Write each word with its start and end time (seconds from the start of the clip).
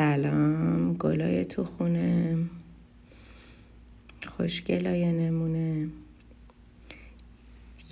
سلام 0.00 0.94
گلای 0.94 1.44
تو 1.44 1.64
خونه 1.64 2.38
خوشگلای 4.26 5.12
نمونه. 5.12 5.88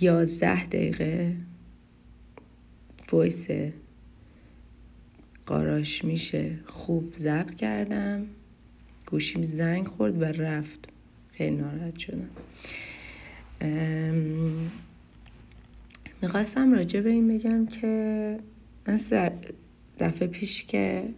یازده 0.01 0.65
دقیقه 0.65 1.35
وایس 3.11 3.47
قاراش 5.45 6.05
میشه. 6.05 6.59
خوب 6.65 7.13
ضبط 7.17 7.53
کردم. 7.53 8.25
گوشیم 9.05 9.43
زنگ 9.43 9.87
خورد 9.87 10.21
و 10.21 10.25
رفت. 10.25 10.89
خیلی 11.31 11.55
ناراحت 11.55 11.97
شدم. 11.97 12.29
می‌خواستم 16.21 16.73
راجع 16.73 17.01
به 17.01 17.09
این 17.09 17.27
بگم 17.27 17.65
که 17.65 18.39
من 18.87 18.99
دفعه 19.99 20.27
پیش 20.27 20.63
که 20.63 21.09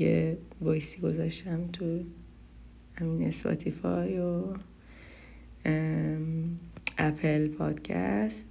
یه 0.00 0.38
voice 0.60 0.93
ی 0.93 1.00
گذاشتم 1.00 1.66
تو 1.66 2.00
همین 2.94 3.28
Spotify 3.28 4.18
و 4.18 4.44
Apple 6.98 7.48
Podcast. 7.48 8.46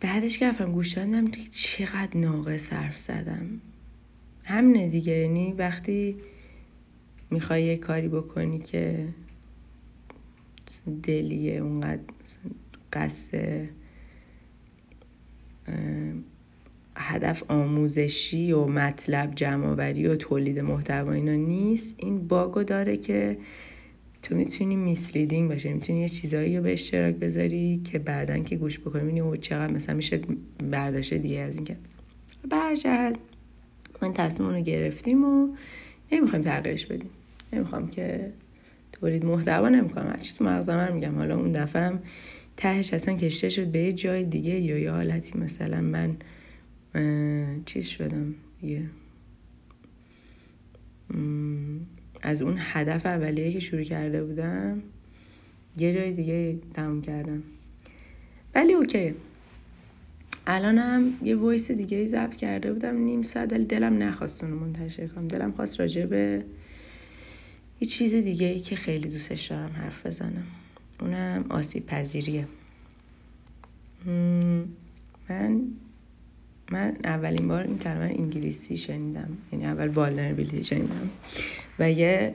بعدش 0.00 0.38
که 0.38 0.48
رفتم 0.48 0.72
گوش 0.72 0.92
دادم 0.92 1.30
چقدر 1.50 2.16
ناقص 2.16 2.72
حرف 2.72 2.98
زدم. 2.98 3.60
همینه 4.44 4.88
دیگه 4.88 5.12
یعنی 5.12 5.52
وقتی 5.52 6.16
می‌خوای 7.30 7.64
یه 7.64 7.76
کاری 7.76 8.08
بکنی 8.08 8.58
که 8.58 9.08
دلیه 11.02 11.60
اونقدر 11.60 12.02
قصد 12.92 13.68
هدف 17.00 17.42
آموزشی 17.48 18.52
و 18.52 18.64
مطلب 18.64 19.34
جمعآوری 19.34 20.06
و 20.06 20.16
تولید 20.16 20.58
محتوا 20.58 21.12
اینا 21.12 21.34
نیست. 21.34 21.94
این 21.98 22.28
باگو 22.28 22.62
داره 22.62 22.96
که 22.96 23.36
تو 24.22 24.34
می‌تونی 24.34 24.76
میسلیدینگ 24.76 25.48
باشه 25.48 25.72
می‌تونی 25.72 26.00
یه 26.00 26.08
چیزایی 26.08 26.56
رو 26.56 26.62
به 26.62 26.72
اشتراک 26.72 27.14
بذاری 27.14 27.80
که 27.84 27.98
بعدا 27.98 28.38
که 28.38 28.56
گوش 28.56 28.78
بکنی 28.78 29.20
او 29.20 29.36
چقدر 29.36 29.72
مثلا 29.72 29.94
میشه 29.94 30.20
برداشته 30.70 31.18
دیگه 31.18 31.38
از 31.38 31.54
اینکه 31.54 31.76
برجد. 32.50 33.16
ما 34.02 34.12
تصمیم 34.12 34.50
رو 34.50 34.60
گرفتیم 34.60 35.24
و 35.24 35.48
نمی‌خوایم 36.12 36.44
تغییرش 36.44 36.86
بدیم. 36.86 37.10
نمی‌خوام 37.52 37.88
که 37.88 38.32
تولید 38.92 39.24
محتوا 39.24 39.68
نمی‌کنم. 39.68 40.06
هرچی 40.06 40.34
تو 40.38 40.44
مغزم 40.44 40.90
میگم. 40.94 41.14
حالا 41.14 41.36
اون 41.36 41.52
دفعه 41.52 41.82
هم 41.82 41.98
تهش 42.56 42.94
اصلا 42.94 43.14
کشیده 43.14 43.48
شد 43.48 43.66
به 43.66 43.78
یه 43.78 43.92
جای 43.92 44.24
دیگه 44.24 44.60
یا 44.60 44.78
یه 44.78 44.90
حالتی. 44.90 45.38
مثلا 45.38 45.80
من 45.80 46.16
چیز 47.66 47.86
شدم 47.86 48.34
یه 48.62 48.90
از 52.22 52.42
اون 52.42 52.56
هدف 52.58 53.06
اولیه 53.06 53.52
که 53.52 53.60
شروع 53.60 53.82
کرده 53.82 54.24
بودم 54.24 54.82
یه 55.78 55.94
جای 55.94 56.12
دیگه 56.12 56.58
تموم 56.74 57.02
کردم. 57.02 57.42
ولی 58.54 58.72
okay. 58.72 59.14
الانم 60.46 61.12
یه 61.22 61.36
voice 61.36 61.70
دیگه 61.70 61.96
ای 61.96 62.08
ضبط 62.08 62.36
کرده 62.36 62.72
بودم 62.72 62.96
نیم 62.96 63.22
ساعت 63.22 63.54
دلم 63.54 64.02
نخواست 64.02 64.44
اونو 64.44 64.56
منتشر 64.56 65.06
کنم. 65.06 65.28
دلم 65.28 65.52
خواست 65.52 65.80
راجع 65.80 66.06
به 66.06 66.44
یه 67.80 67.88
چیز 67.88 68.14
دیگه 68.14 68.46
ای 68.46 68.60
که 68.60 68.76
خیلی 68.76 69.08
دوستش 69.08 69.46
دارم 69.46 69.70
حرف 69.70 70.06
بزنم. 70.06 70.46
اونم 71.00 71.44
آسیب 71.48 71.86
پذیریه. 71.86 72.46
من 75.28 75.62
من 76.70 76.96
اولین 77.04 77.48
بار 77.48 77.62
این 77.62 77.78
کلمه 77.78 78.14
انگلیسی 78.18 78.76
شنیدم. 78.76 79.28
یعنی 79.52 79.66
اول 79.66 79.88
والنربیلیتی 79.88 80.64
شنیدم. 80.64 81.10
و 81.78 81.90
یه 81.90 82.34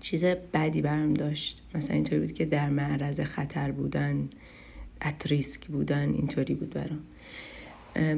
چیز 0.00 0.24
بدی 0.24 0.82
برم 0.82 1.14
داشت. 1.14 1.62
مثلا 1.74 1.94
اینطوری 1.94 2.20
بود 2.20 2.32
که 2.32 2.44
در 2.44 2.68
معرض 2.68 3.20
خطر 3.20 3.70
بودن 3.70 4.28
ات 5.02 5.26
ریسک 5.26 5.66
بودن 5.66 6.12
اینطوری 6.12 6.54
بود 6.54 6.70
برام. 6.70 7.00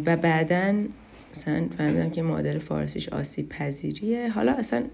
و 0.07 0.17
بعدا 0.17 0.75
مثلا 1.37 1.69
فهمیدم 1.79 2.11
که 2.11 2.23
معادل 2.23 2.59
فارسیش 2.59 3.09
آسیب 3.09 3.49
پذیریه. 3.49 4.29
حالا 4.29 4.53
اصلا 4.53 4.85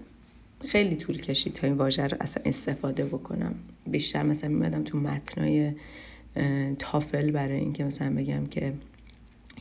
خیلی 0.67 0.95
طول 0.95 1.17
کشید 1.17 1.53
تا 1.53 1.67
این 1.67 1.75
واژه 1.75 2.07
رو 2.07 2.17
اصلا 2.21 2.43
استفاده 2.45 3.05
بکنم. 3.05 3.55
بیشتر 3.87 4.23
مثلا 4.23 4.49
میمدم 4.49 4.83
تو 4.83 4.97
متنای 4.97 5.71
تافل 6.79 7.31
برای 7.31 7.59
اینکه 7.59 7.83
مثلا 7.83 8.15
بگم 8.15 8.45
که 8.45 8.73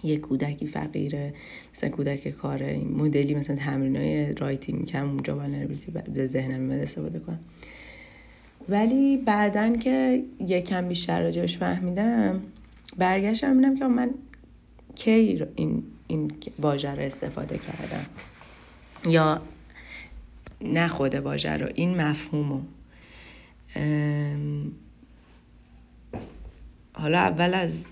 یه 0.02 0.18
کودکی 0.18 0.66
فقیره 0.66 1.34
مثلا 1.74 1.90
کودک 1.90 2.28
کاره 2.28 2.78
مدلی 2.78 3.34
مثلا 3.34 3.56
تمرین 3.56 3.96
های 3.96 4.34
writing 4.34 4.86
که 4.86 5.00
من 5.00 5.08
اونجا 5.08 5.36
vulnerability 5.36 6.26
ذهنم 6.26 6.60
میاد 6.60 6.80
استفاده 6.80 7.18
کنم. 7.18 7.38
ولی 8.68 9.16
بعدا 9.16 9.76
که 9.76 10.24
یکم 10.40 10.88
بیشتر 10.88 11.22
راجبش 11.22 11.58
فهمیدم 11.58 12.40
برگشتم 12.96 13.52
ببینم 13.52 13.78
که 13.78 13.86
من 13.86 14.10
کی 14.94 15.44
این 15.54 15.82
این 16.06 16.32
واژه 16.58 16.88
استفاده 16.88 17.58
کردم. 17.58 18.06
یا 19.06 19.42
نه 20.60 20.88
خود 20.88 21.14
واژه 21.14 21.56
رو 21.56 21.68
این 21.74 22.00
مفهومو. 22.00 22.60
حالا 26.92 27.18
اول 27.18 27.54
از 27.54 27.86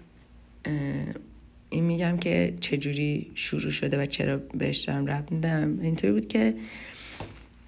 این 1.71 1.85
میگم 1.85 2.17
که 2.17 2.55
چجوری 2.61 3.31
شروع 3.35 3.71
شده 3.71 4.03
و 4.03 4.07
چرا 4.07 4.37
بهش 4.37 4.79
دارم 4.79 5.07
رب 5.07 5.31
میدم. 5.31 5.81
اینطوری 5.81 6.13
بود 6.13 6.29
که 6.29 6.55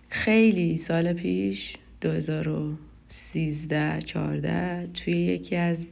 خیلی 0.08 0.76
سال 0.76 1.12
پیش 1.12 1.76
2013 2.00 4.02
14 4.02 4.88
توی 4.94 5.12
یکی 5.12 5.56
از 5.56 5.86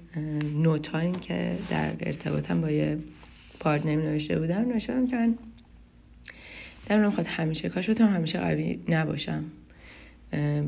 نوتاین 0.54 1.12
که 1.12 1.52
در 1.70 1.92
ارتباطم 2.00 2.60
با 2.60 2.70
یه 2.70 2.98
پارتنر 3.60 3.96
نوشته 3.96 4.38
بودم 4.38 4.60
نوشته 4.60 5.06
که 5.10 5.16
من 5.16 5.38
دلم 6.86 7.10
خواهد 7.10 7.26
همیشه 7.26 7.68
کاش 7.68 7.90
بتونم 7.90 8.14
همیشه 8.14 8.38
قوی 8.38 8.78
نباشم. 8.88 9.44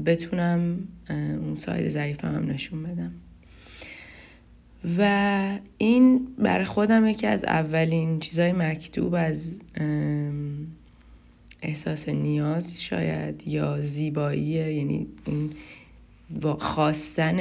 بتونم 0.07 0.79
اون 1.11 1.57
ساید 1.57 1.89
ضعیفم 1.89 2.35
هم 2.35 2.51
نشون 2.51 2.83
بدم. 2.83 3.13
و 4.99 5.59
این 5.79 6.27
برای 6.39 6.65
خودم 6.65 7.07
یکی 7.07 7.27
از 7.27 7.45
اولین 7.45 8.21
چیزهای 8.21 8.53
مکتوب 8.53 9.15
از 9.15 9.61
احساس 11.63 12.09
نیاز 12.09 12.83
شاید 12.83 13.49
یا 13.49 13.81
زیبایی 13.81 14.43
یعنی 14.43 15.07
این 15.25 15.51
خواستن 16.59 17.39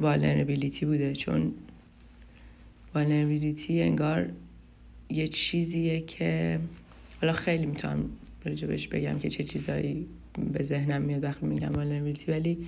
vulnerability 0.00 0.86
بوده. 0.86 1.14
چون 1.14 1.52
vulnerability 2.94 3.82
انگار 3.82 4.28
یه 5.10 5.28
چیزیه 5.28 6.00
که 6.00 6.58
حالا 7.20 7.32
خیلی 7.32 7.66
می‌تونم 7.66 8.04
راجبش 8.44 8.88
بگم 8.88 9.18
که 9.18 9.28
چه 9.28 9.44
چیزایی 9.44 10.06
به 10.52 10.64
ذهنم 10.64 11.02
میاد 11.02 11.24
وقتی 11.24 11.46
میگم 11.46 11.72
vulnerability 11.72 12.32
ولی 12.32 12.66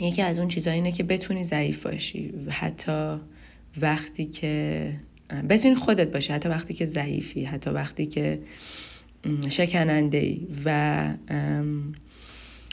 یکی 0.00 0.22
از 0.22 0.38
اون 0.38 0.48
چیزها 0.48 0.74
اینه 0.74 0.92
که 0.92 1.02
بتونی 1.02 1.44
ضعیف 1.44 1.86
باشی. 1.86 2.34
حتی 2.50 3.16
وقتی 3.80 4.24
که 4.24 4.92
بتونی 5.48 5.74
خودت 5.74 6.12
باشی. 6.12 6.32
حتی 6.32 6.48
وقتی 6.48 6.74
که 6.74 6.86
ضعیفی 6.86 7.44
حتی 7.44 7.70
وقتی 7.70 8.06
که 8.06 8.38
شکننده 9.48 10.18
ای 10.18 10.46
و 10.64 11.08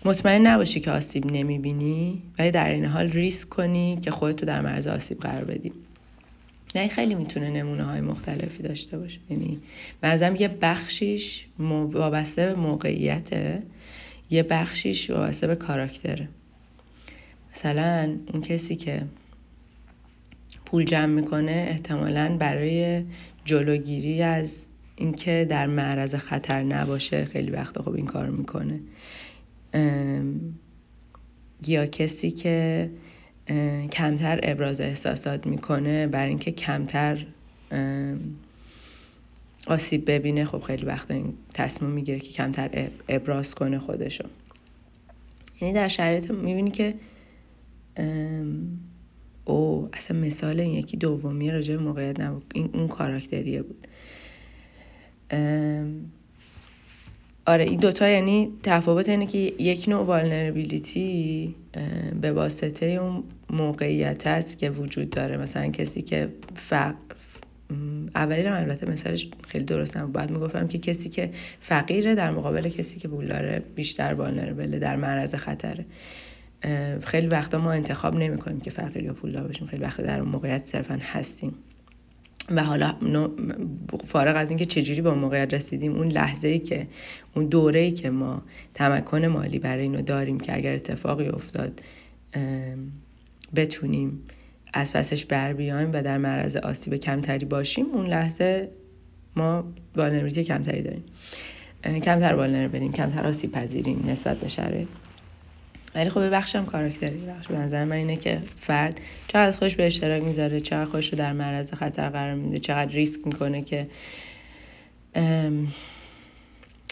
مطمئن 0.06 0.48
نباشی 0.48 0.80
که 0.80 0.92
آسیب 0.92 1.32
نمی‌بینی 1.32 2.22
ولی 2.40 2.52
در 2.52 2.72
این 2.72 2.86
حال 2.86 3.10
ریسک 3.10 3.50
کنی 3.50 4.00
که 4.02 4.12
خودتو 4.12 4.46
در 4.46 4.62
مرز 4.62 4.88
آسیب 4.88 5.20
قرار 5.20 5.44
بدی. 5.44 5.72
نه 6.76 6.88
خیلی 6.88 7.16
می‌تونه 7.16 7.50
نمونه 7.50 7.84
های 7.84 8.02
مختلفی 8.02 8.64
داشته 8.64 8.98
باشه. 8.98 9.20
یعنی 9.30 9.60
بعضم 10.02 10.36
یه 10.36 10.48
بخشیش 10.48 11.46
وابسته 11.60 12.46
به 12.46 12.56
موقعیته. 12.56 13.64
یه 14.30 14.44
بخشیش 14.44 15.10
وابسته 15.10 15.48
به 15.48 15.56
کاراکتره. 15.56 16.28
مثلا 17.54 18.18
اون 18.34 18.42
کسی 18.42 18.76
که 18.76 19.02
پول 20.66 20.84
جمع 20.84 21.06
می‌کنه 21.06 21.66
احتمالا 21.70 22.38
برای 22.40 23.04
جلوگیری 23.46 24.22
از 24.22 24.68
اینکه 24.96 25.48
در 25.50 25.68
معرض 25.68 26.16
خطر 26.16 26.64
نباشه 26.64 27.26
خیلی 27.26 27.52
وقت 27.52 27.80
خوب 27.80 27.96
این 27.96 28.06
کار 28.06 28.30
می‌کنه. 28.30 28.80
یا 31.68 31.86
کسی 31.86 32.32
که 32.32 32.90
کمتر 33.92 34.40
ابراز 34.44 34.82
احساسات 34.82 35.48
می‌کنه 35.48 36.08
برای 36.08 36.30
اینکه 36.30 36.52
کمتر 36.52 37.26
آسیب 39.68 40.12
ببینه 40.12 40.46
خب 40.46 40.62
خیلی 40.62 40.86
وقت 40.86 41.12
این 41.12 41.34
تصمیم 41.54 41.92
می‌گیره 41.92 42.20
که 42.20 42.32
کمتر 42.32 42.90
ابراز 43.10 43.56
کنه 43.56 43.80
خودشو. 43.80 44.26
یعنی 45.62 45.74
در 45.74 45.88
شرایط 45.88 46.32
می‌بینی 46.32 46.72
که 46.72 46.94
او 49.46 49.90
اصلا 49.94 50.20
مثال 50.20 50.60
این 50.60 50.74
یکی 50.74 50.98
دومی 50.98 51.52
راجع 51.52 51.76
به 51.76 51.84
موقعیت 51.84 52.20
نبود. 52.20 52.52
این 52.56 52.70
اون 52.74 52.88
کاراکتریه 52.88 53.62
بود. 53.62 53.88
آره 57.46 57.64
این 57.64 57.80
دوتا 57.80 58.10
یعنی 58.10 58.52
تفاوت 58.64 59.10
اینه 59.10 59.26
که 59.26 59.38
یک 59.38 59.90
نوع 59.90 60.06
والنربیلیتی 60.06 61.56
به 62.22 62.32
واسطه 62.32 62.86
اون 62.86 63.24
موقعیت 63.50 64.28
است 64.28 64.58
که 64.58 64.70
وجود 64.70 65.10
داره. 65.10 65.38
مثلا 65.38 65.68
کسی 65.68 66.02
که 66.02 66.30
فق... 66.56 66.96
اولی 68.16 68.44
رو 68.44 68.56
البته 68.56 68.90
مثالش 68.90 69.30
خیلی 69.48 69.66
درست 69.66 69.98
نبود. 69.98 70.14
بعد 70.14 70.32
می‌گفتم 70.32 70.68
که 70.68 70.78
کسی 70.78 71.10
که 71.10 71.32
فقیره 71.60 72.16
در 72.16 72.32
مقابل 72.32 72.70
کسی 72.70 73.00
که 73.00 73.08
پول 73.08 73.28
داره 73.28 73.64
بیشتر 73.76 74.14
والنربله 74.14 74.80
در 74.80 74.96
معرض 74.96 75.36
خطره. 75.36 75.86
خیلی 77.04 77.28
وقتا 77.28 77.58
ما 77.58 77.72
انتخاب 77.72 78.16
نمی 78.16 78.38
کنیم 78.38 78.60
که 78.60 78.70
فقیر 78.70 79.04
یا 79.04 79.14
پولدار 79.14 79.48
باشیم. 79.48 79.68
خیلی 79.68 79.84
وقتا 79.84 80.04
در 80.04 80.20
اون 80.20 80.30
موقعیت 80.30 80.66
صرفا 80.66 81.00
هستیم. 81.02 81.54
و 82.50 82.64
حالا 82.64 82.96
فارغ 84.08 84.36
از 84.36 84.50
اینکه 84.50 84.66
چجوری 84.66 85.02
به 85.02 85.14
موقعیت 85.14 85.54
رسیدیم 85.54 85.96
اون 85.96 86.08
لحظه 86.08 86.48
ای 86.48 86.60
که 86.60 86.88
اون 87.36 87.46
دوره 87.46 87.80
ای 87.80 87.92
که 87.92 88.10
ما 88.10 88.42
تمکن 88.74 89.26
مالی 89.26 89.60
برای 89.60 89.84
اینو 89.84 90.02
داریم 90.02 90.40
که 90.40 90.56
اگر 90.56 90.76
اتفاقی 90.76 91.28
افتاد 91.28 91.82
بتونیم 93.56 94.20
از 94.74 94.94
پسش 94.94 95.26
بر 95.26 95.54
بیایم 95.54 95.90
و 95.94 96.04
در 96.04 96.18
معرض 96.18 96.56
آسیب 96.56 96.96
کمتری 96.96 97.46
باشیم 97.46 97.86
اون 97.86 98.08
لحظه 98.08 98.70
ما 99.36 99.64
والنریتی 99.96 100.44
کمتری 100.44 100.82
داریم. 100.82 101.04
کمتر 101.84 102.34
والنر 102.34 102.68
بریم 102.68 102.92
کمتر 102.92 103.28
آسیب 103.28 103.52
پذیریم 103.52 104.04
نسبت 104.08 104.38
به 104.38 104.48
شرایط. 104.48 104.88
ولی 105.96 106.10
خب 106.10 106.36
بخشم 106.36 106.66
کاراکتری 106.66 107.18
بخش. 107.18 107.48
به 107.48 107.58
نظر 107.58 107.86
من 107.86 107.96
اینه 107.96 108.16
که 108.16 108.40
فرد 108.60 109.00
چقدر 109.28 109.58
خوش 109.58 109.76
به 109.76 109.86
اشتراک 109.86 110.24
می‌ذاره 110.24 110.60
چقدر 110.60 110.86
خوش 110.86 111.10
رو 111.10 111.18
در 111.18 111.34
معرض 111.34 111.74
خطر 111.74 112.10
قرار 112.10 112.34
میده 112.34 112.60
چقدر 112.60 112.92
ریسک 112.92 113.20
می‌کنه 113.26 113.62
که 113.62 113.88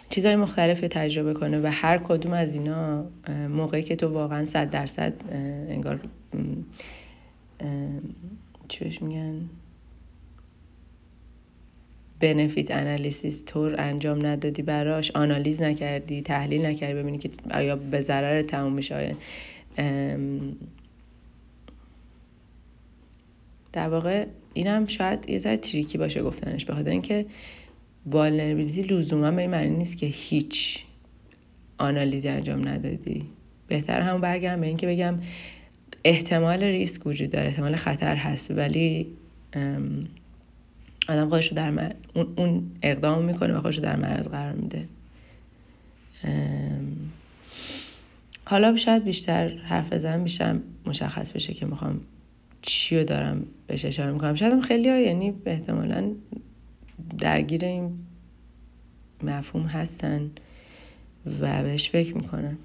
چیزهای 0.09 0.35
مختلف 0.35 0.79
تجربه 0.79 1.33
کنه 1.33 1.59
و 1.59 1.69
هر 1.73 1.97
کدوم 1.97 2.33
از 2.33 2.53
اینا 2.53 3.05
موقعی 3.49 3.83
که 3.83 3.95
تو 3.95 4.07
واقعا 4.07 4.45
صد 4.45 4.69
درصد 4.69 5.13
انگار 5.69 5.99
چی 8.67 8.99
میگن؟ 9.01 9.49
بنفیت 12.19 12.71
انالیسیس 12.71 13.43
طور 13.45 13.81
انجام 13.81 14.25
ندادی 14.25 14.61
براش 14.61 15.11
آنالیز 15.11 15.61
نکردی 15.61 16.21
تحلیل 16.21 16.65
نکردی 16.65 16.93
ببینی 16.93 17.17
که 17.17 17.29
آیا 17.51 17.75
به 17.75 18.01
ضرر 18.01 18.41
تموم 18.41 18.73
میشه 18.73 19.15
در 23.73 23.89
واقع 23.89 24.25
اینم 24.53 24.87
شاید 24.87 25.29
یه 25.29 25.39
ذره 25.39 25.57
تریکی 25.57 25.97
باشه 25.97 26.23
گفتنش 26.23 26.65
به 26.65 26.73
خاطر 26.73 26.89
اینکه 26.89 27.25
والنربیلیتی 28.05 28.81
لزوما 28.81 29.31
به 29.31 29.41
این 29.41 29.49
معنی 29.49 29.69
نیست 29.69 29.97
که 29.97 30.05
هیچ 30.05 30.79
آنالیزی 31.77 32.27
انجام 32.27 32.67
ندادی. 32.67 33.25
بهتر 33.67 34.01
هم 34.01 34.21
برگردم 34.21 34.61
به 34.61 34.67
اینکه 34.67 34.87
بگم 34.87 35.19
احتمال 36.03 36.63
ریسک 36.63 37.07
وجود 37.07 37.29
داره 37.29 37.47
احتمال 37.47 37.75
خطر 37.75 38.15
هست 38.15 38.51
ولی 38.51 39.07
آدم 41.09 41.29
خودش 41.29 41.47
در 41.47 41.69
مر... 41.69 41.93
اون, 42.13 42.33
اون 42.37 42.71
اقدام 42.81 43.23
می‌کنه 43.25 43.57
و 43.57 43.61
خودش 43.61 43.77
رو 43.77 43.83
در 43.83 43.95
معرض 43.95 44.27
قرار 44.27 44.53
میده. 44.53 44.87
حالا 48.45 48.75
شاید 48.75 49.03
بیشتر 49.03 49.57
حرف 49.57 49.93
بزنم 49.93 50.23
بیشتر 50.23 50.59
مشخص 50.85 51.31
بشه 51.31 51.53
که 51.53 51.65
می‌خوام 51.65 52.01
چی 52.61 52.97
رو 52.97 53.03
دارم 53.03 53.45
بهش 53.67 53.85
اشاره 53.85 54.11
می‌کنم. 54.11 54.35
شاید 54.35 54.53
هم 54.53 54.61
خیلی 54.61 54.89
ها 54.89 54.97
یعنی 54.97 55.33
احتمالا 55.45 56.11
درگیر 57.19 57.65
این 57.65 57.91
مفهوم 59.23 59.65
هستن 59.65 60.31
و 61.41 61.63
بهش 61.63 61.89
فکر 61.89 62.17
می‌کنن. 62.17 62.57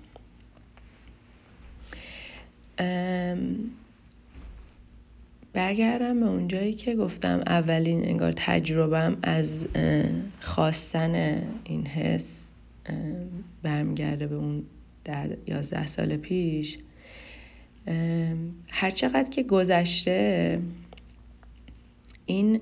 برگردم 5.55 6.21
به 6.21 6.27
اونجایی 6.27 6.75
که 6.75 6.97
گفتم 6.97 7.43
اولین 7.47 8.09
انگار 8.09 8.33
تجربم 8.37 9.17
از 9.23 9.67
خواستن 10.41 11.43
این 11.65 11.87
حس 11.87 12.47
برمیگرده 13.63 14.27
به 14.27 14.35
اون 14.35 14.63
ده 15.05 15.39
یازده 15.47 15.87
سال 15.87 16.17
پیش. 16.17 16.79
هرچقدر 18.69 19.31
که 19.31 19.43
گذشته 19.43 20.61
این 22.27 22.61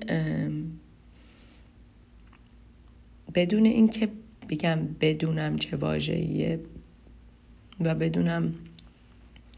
بدون 3.35 3.65
اینکه 3.65 4.07
بگم 4.49 4.79
بدونم 5.01 5.57
چه 5.57 5.77
واژه‌ایه 5.77 6.59
و 7.79 7.95
بدونم 7.95 8.53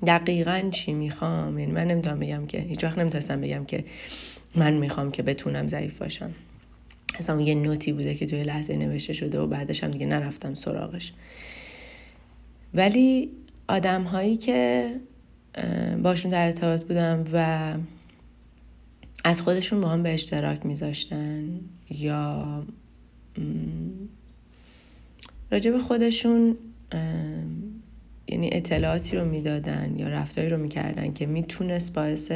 دقیقا 0.05 0.69
چی 0.71 0.93
می‌خوام؟ 0.93 1.59
یعنی 1.59 1.71
من 1.71 1.87
نمی‌تونم 1.87 2.19
بگم 2.19 2.45
که 2.45 2.59
هیچ 2.59 2.83
وقت 2.83 2.97
نمی‌تونستم 2.97 3.41
بگم 3.41 3.65
که 3.65 3.85
من 4.55 4.73
می‌خوام 4.73 5.11
که 5.11 5.23
بتونم 5.23 5.67
ضعیف 5.67 5.97
باشم. 5.97 6.31
اصلا 7.19 7.41
یه 7.41 7.55
نوتی 7.55 7.93
بوده 7.93 8.15
که 8.15 8.25
توی 8.25 8.43
لحظه 8.43 8.75
نوشته 8.75 9.13
شده 9.13 9.39
و 9.39 9.47
بعدش 9.47 9.83
هم 9.83 9.91
دیگه 9.91 10.05
نرفتم 10.05 10.53
سراغش. 10.53 11.13
ولی 12.73 13.29
آدم 13.67 14.03
هایی 14.03 14.35
که 14.35 14.91
باشون 16.03 16.31
در 16.31 16.45
ارتباط 16.45 16.83
بودم 16.83 17.25
و 17.33 17.73
از 19.23 19.41
خودشون 19.41 19.81
با 19.81 19.89
هم 19.89 20.03
به 20.03 20.13
اشتراک 20.13 20.65
میذاشتن 20.65 21.59
یا 21.89 22.63
راجب 25.51 25.77
خودشون 25.77 26.57
یعنی 28.27 28.49
اطلاعاتی 28.51 29.17
رو 29.17 29.25
می‌دادن 29.25 29.95
یا 29.97 30.07
رفتاری 30.07 30.49
رو 30.49 30.57
می‌کردن 30.57 31.13
که 31.13 31.25
می‌تونست 31.25 31.93
باعث 31.93 32.31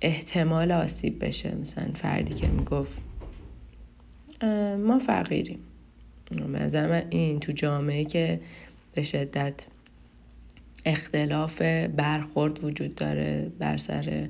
احتمال 0.00 0.72
آسیب 0.72 1.24
بشه 1.24 1.54
مثلا 1.54 1.90
فردی 1.94 2.34
که 2.34 2.48
می‌گفت 2.48 2.92
ما 4.78 4.98
فقیریم. 4.98 5.58
مثلا 6.48 7.02
این 7.10 7.40
تو 7.40 7.52
جامعه 7.52 8.04
که 8.04 8.40
به 8.94 9.02
شدت 9.02 9.66
اختلاف 10.84 11.62
برخورد 11.96 12.64
وجود 12.64 12.94
داره 12.94 13.52
بر 13.58 13.76
سر 13.76 14.28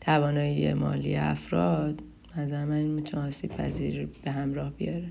توانایی 0.00 0.74
مالی 0.74 1.16
افراد 1.16 2.02
مثلا 2.36 2.66
من 2.66 2.82
می‌تونه 2.82 3.26
آسیب 3.26 3.56
پذیر 3.56 4.08
به 4.24 4.30
همراه 4.30 4.70
بیاره 4.70 5.08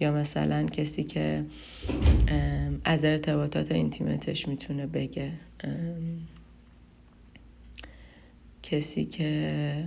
یا 0.00 0.12
مثلا 0.12 0.66
کسی 0.66 1.04
که 1.04 1.44
از 2.84 3.04
ارتباطات 3.04 3.72
اینتیمتش 3.72 4.48
می‌تونه 4.48 4.86
بگه 4.86 5.32
کسی 8.62 9.04
که 9.04 9.84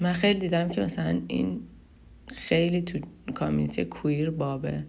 من 0.00 0.12
خیلی 0.12 0.40
دیدم 0.40 0.68
که 0.68 0.80
مثلا 0.80 1.20
این 1.28 1.60
خیلی 2.28 2.82
تو 2.82 2.98
کامیونیتی 3.34 3.84
کویر 3.84 4.30
بابه. 4.30 4.84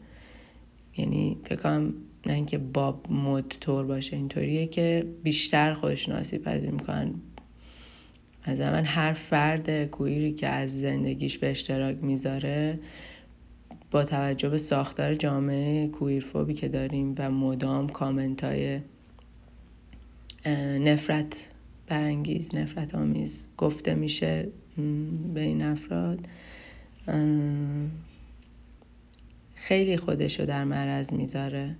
یعنی 0.97 1.37
فکر 1.45 1.79
نه 2.25 2.33
اینکه 2.33 2.57
باب 2.57 3.11
مد 3.11 3.47
طور 3.59 3.85
باشه 3.85 4.15
اینطوریه 4.15 4.67
که 4.67 5.05
بیشتر 5.23 5.73
خودشناسی 5.73 6.37
پذیر 6.37 6.69
می‌کنن. 6.69 7.13
از 8.43 8.61
من 8.61 8.85
هر 8.85 9.13
فرد 9.13 9.85
کویری 9.85 10.33
که 10.33 10.47
از 10.47 10.81
زندگیش 10.81 11.37
به 11.37 11.49
اشتراک 11.49 11.97
می‌ذاره 12.01 12.79
با 13.91 14.06
توجه 14.06 14.50
به 14.50 14.58
ساختار 14.58 15.15
جامعه 15.15 15.88
کویرفوبی 15.88 16.53
که 16.53 16.67
داریم 16.67 17.15
و 17.17 17.32
مدام 17.32 17.89
کامنت 17.89 18.44
های 18.44 18.79
نفرت 20.79 21.50
برانگیز 21.88 22.56
نفرت 22.56 22.96
آمیز 22.96 23.46
گفته 23.58 23.96
میشه 23.96 24.48
به 25.34 25.41
این 25.41 25.62
افراد. 25.62 26.20
خیلی 29.56 29.98
خودشو 29.98 30.46
در 30.46 30.63
معرض 30.63 31.13
می‌ذاره. 31.13 31.75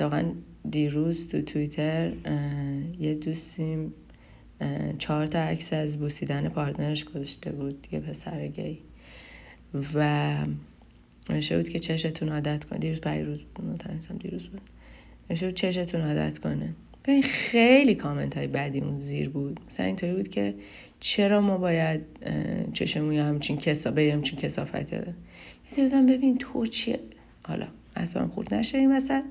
واقعا 0.00 0.32
دیروز 0.70 1.28
تو 1.28 1.42
توییتر 1.42 2.12
یه 2.98 3.14
دوستیم 3.14 3.94
چهار 4.98 5.26
تا 5.26 5.38
عکس 5.38 5.72
از 5.72 5.98
بوسیدن 5.98 6.48
پارتنرش 6.48 7.04
گذاشته 7.04 7.52
بود 7.52 7.86
یه 7.92 8.00
پسر 8.00 8.46
گی. 8.46 8.78
و 9.94 10.36
نوشته 11.30 11.56
بود 11.56 11.68
که 11.68 11.78
چشتون 11.78 12.28
عادت 12.28 12.64
کنه. 12.64 12.78
دیروز 12.78 13.00
روز 13.06 13.38
بود. 13.54 14.18
دیروز 14.18 14.46
بود. 14.46 14.60
نوشته 15.30 15.46
بود 15.46 15.54
چشتون 15.54 16.00
عادت 16.00 16.38
کنه. 16.38 16.74
ببین 17.04 17.22
خیلی 17.22 17.94
کامنت 17.94 18.36
های 18.36 18.46
بعدی 18.46 18.80
اون 18.80 19.00
زیر 19.00 19.28
بود. 19.28 19.60
مثلا 19.66 19.86
اینطوری 19.86 20.12
بود 20.12 20.28
که 20.28 20.54
چرا 21.00 21.40
ما 21.40 21.58
باید 21.58 22.00
چشمون 22.72 23.14
همچین 23.14 23.56
کسا 23.56 23.90
به 23.90 24.12
همچین 24.12 24.38
کسافتی 24.38 24.96
داده 24.96 25.14
مثلا 25.72 26.06
ببین 26.08 26.38
تو 26.38 26.66
چیه؟ 26.66 27.00
حالا 27.42 27.66
اصلا 27.96 28.28
خورد 28.28 28.54
نشه 28.54 28.78
این 28.78 28.92
مثلا 28.92 29.22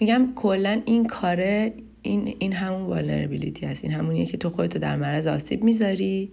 میگم 0.00 0.32
کلا 0.34 0.82
این 0.84 1.06
کاره 1.06 1.72
این 2.02 2.36
این 2.38 2.52
همون 2.52 2.82
والنربیلیتی 2.82 3.66
هست. 3.66 3.84
این 3.84 3.92
همونیه 3.92 4.26
که 4.26 4.36
تو 4.36 4.50
خودتو 4.50 4.78
در 4.78 4.96
معرض 4.96 5.26
آسیب 5.26 5.64
می‌ذاری. 5.64 6.30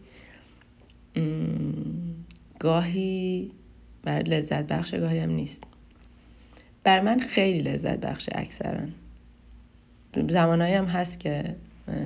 گاهی 2.61 3.51
برای 4.03 4.23
لذت 4.23 4.67
بخش 4.67 4.93
گاهی 4.93 5.19
هم 5.19 5.29
نیست. 5.29 5.63
بر 6.83 7.01
من 7.01 7.19
خیلی 7.19 7.59
لذت 7.59 7.97
بخش 7.97 8.29
اکثرا 8.31 8.81
زمانهایی 10.29 10.73
هم 10.73 10.85
هست 10.85 11.19
که 11.19 11.55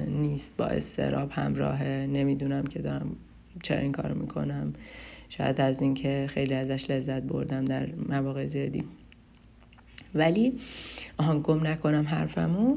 نیست 0.08 0.58
با 0.58 0.66
استراب 0.66 1.32
همراهه 1.32 2.08
نمی‌دونم 2.14 2.68
که 2.68 2.80
دارم 2.80 3.16
چرا 3.64 3.80
این 3.80 3.92
کارو 3.92 4.16
می‌کنم. 4.16 4.74
شاید 5.30 5.62
از 5.62 5.82
اینکه 5.82 6.26
خیلی 6.30 6.54
ازش 6.54 6.90
لذت 6.90 7.22
بردم 7.22 7.66
در 7.66 7.90
مواقع 8.10 8.48
زیادی. 8.48 8.84
ولی 10.16 10.54
آهان 11.18 11.42
گم 11.44 11.68
نکنم 11.68 12.08
حرفمو. 12.08 12.76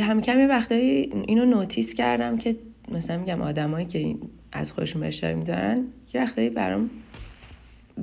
هم 0.00 0.20
کمی 0.20 0.44
وقتایی 0.44 1.12
اینو 1.26 1.44
نوتیس 1.44 1.94
کردم 1.94 2.38
که 2.38 2.56
مثلا 2.88 3.18
میگم 3.18 3.42
آدمایی 3.42 3.86
که 3.86 4.14
از 4.52 4.72
خودشون 4.72 5.00
به 5.00 5.08
اشاره 5.08 5.34
می‌ذارن 5.34 5.84
یه 6.14 6.22
وقتایی 6.22 6.50
برام 6.50 6.90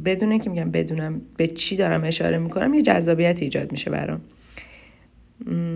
بدونه 0.05 0.39
که 0.39 0.49
میگم 0.49 0.71
بدونم 0.71 1.21
به 1.37 1.47
چی 1.47 1.75
دارم 1.75 2.03
اشاره 2.03 2.37
می‌کنم 2.37 2.73
یه 2.73 2.81
جذابیت 2.81 3.41
ایجاد 3.41 3.71
میشه 3.71 3.91
برام. 3.91 4.21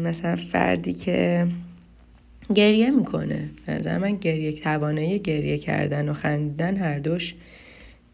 مثلا 0.04 0.36
فردی 0.36 0.94
که 0.94 1.48
گریه 2.56 2.92
می‌کنه 2.92 3.50
نظر 3.68 3.98
من 3.98 4.16
گریه 4.16 4.52
توانایی 4.52 5.20
گریه 5.20 5.58
کردن 5.58 6.10
و 6.10 6.14
خندیدن 6.14 6.78
هر 6.78 7.00
دوش 7.00 7.36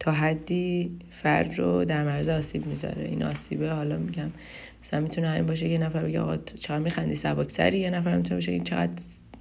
تا 0.00 0.12
حدی 0.12 0.90
فرد 1.10 1.58
رو 1.58 1.84
در 1.84 2.04
مرز 2.04 2.28
آسیب 2.28 2.66
می‌ذاره. 2.66 3.04
این 3.04 3.22
آسیبه 3.22 3.70
حالا 3.70 3.96
میگم 3.98 4.30
مثلا 4.84 5.00
می‌تونه 5.00 5.28
همین 5.28 5.46
باشه 5.46 5.68
یه 5.68 5.78
نفر 5.78 6.02
بگه 6.02 6.20
آقا 6.20 6.36
چقدر 6.36 6.78
میخندی؟ 6.78 7.16
سری 7.48 7.78
یه 7.78 7.90
نفر 7.90 8.16
می‌تونه 8.16 8.34
باشه 8.34 8.60
چقدر 8.60 8.92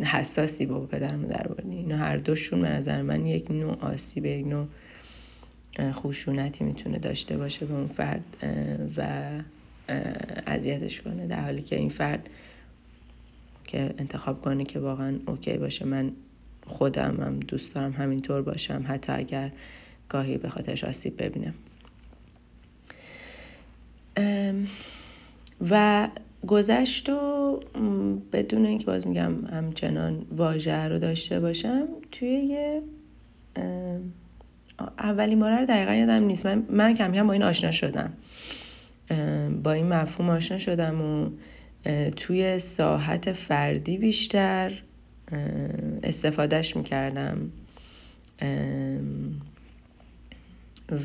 حساسی 0.03 0.65
بابا 0.65 0.85
پدر 0.85 1.15
مادر 1.15 1.47
بردی 1.47 1.75
اینا. 1.75 1.97
هر 1.97 2.17
دوشون 2.17 2.61
به 2.61 2.69
نظر 2.69 3.01
من 3.01 3.25
یک 3.25 3.51
نوع 3.51 3.77
آسیب 3.81 4.25
یک 4.25 4.45
نوع 4.47 4.67
خوشونتی 5.91 6.63
می‌تونه 6.63 6.99
داشته 6.99 7.37
باشه 7.37 7.65
به 7.65 7.73
اون 7.73 7.87
فرد 7.87 8.23
و 8.97 9.29
اذیتش 10.47 11.01
کنه. 11.01 11.27
در 11.27 11.41
حالی 11.41 11.61
که 11.61 11.75
این 11.75 11.89
فرد 11.89 12.29
که 13.63 13.93
انتخاب 13.97 14.41
کنه 14.41 14.65
که 14.65 14.79
واقعا 14.79 15.19
اوکی 15.27 15.57
باشه 15.57 15.85
من 15.85 16.11
خودم 16.67 17.17
هم 17.21 17.39
دوست 17.39 17.75
دارم 17.75 17.91
همینطور 17.91 18.41
باشم 18.41 18.85
حتی 18.87 19.11
اگر 19.11 19.51
گاهی 20.09 20.37
به 20.37 20.49
خاطرش 20.49 20.83
آسیب 20.83 21.23
ببینم. 21.23 21.53
و 25.69 26.07
گذشت 26.47 27.09
و 27.09 27.59
بدون 28.31 28.65
اینکه 28.65 28.85
باز 28.85 29.07
میگم 29.07 29.45
همچنان 29.45 30.25
واژه 30.37 30.87
رو 30.87 30.99
داشته 30.99 31.39
باشم 31.39 31.87
توی 32.11 32.29
یه 32.29 32.81
اولین 34.99 35.39
باره 35.39 35.59
رو 35.59 35.65
دقیقا 35.65 35.93
یادم 35.93 36.23
نیست. 36.23 36.45
من, 36.45 36.63
من 36.69 36.95
کم 36.95 37.11
کم 37.11 37.27
با 37.27 37.33
این 37.33 37.43
آشنا 37.43 37.71
شدم. 37.71 38.13
با 39.63 39.71
این 39.71 39.87
مفهوم 39.87 40.29
آشنا 40.29 40.57
شدم 40.57 41.01
و 41.01 41.29
توی 42.15 42.59
ساحت 42.59 43.31
فردی 43.31 43.97
بیشتر 43.97 44.81
استفادهش 46.03 46.75
می‌کردم. 46.75 47.51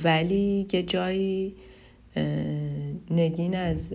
ولی 0.04 0.66
یه 0.72 0.82
جایی 0.82 1.54
نگین 3.10 3.56
از 3.56 3.94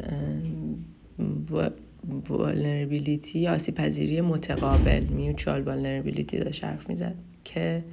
vulnerability 2.29 3.48
آسیب 3.48 3.71
پذیری 3.72 4.22
متقابل 4.22 5.03
mutual 5.03 5.62
vulnerability 5.62 6.39
داشت 6.39 6.63
حرف 6.63 6.89
می‌زد 6.89 7.15
که 7.43 7.84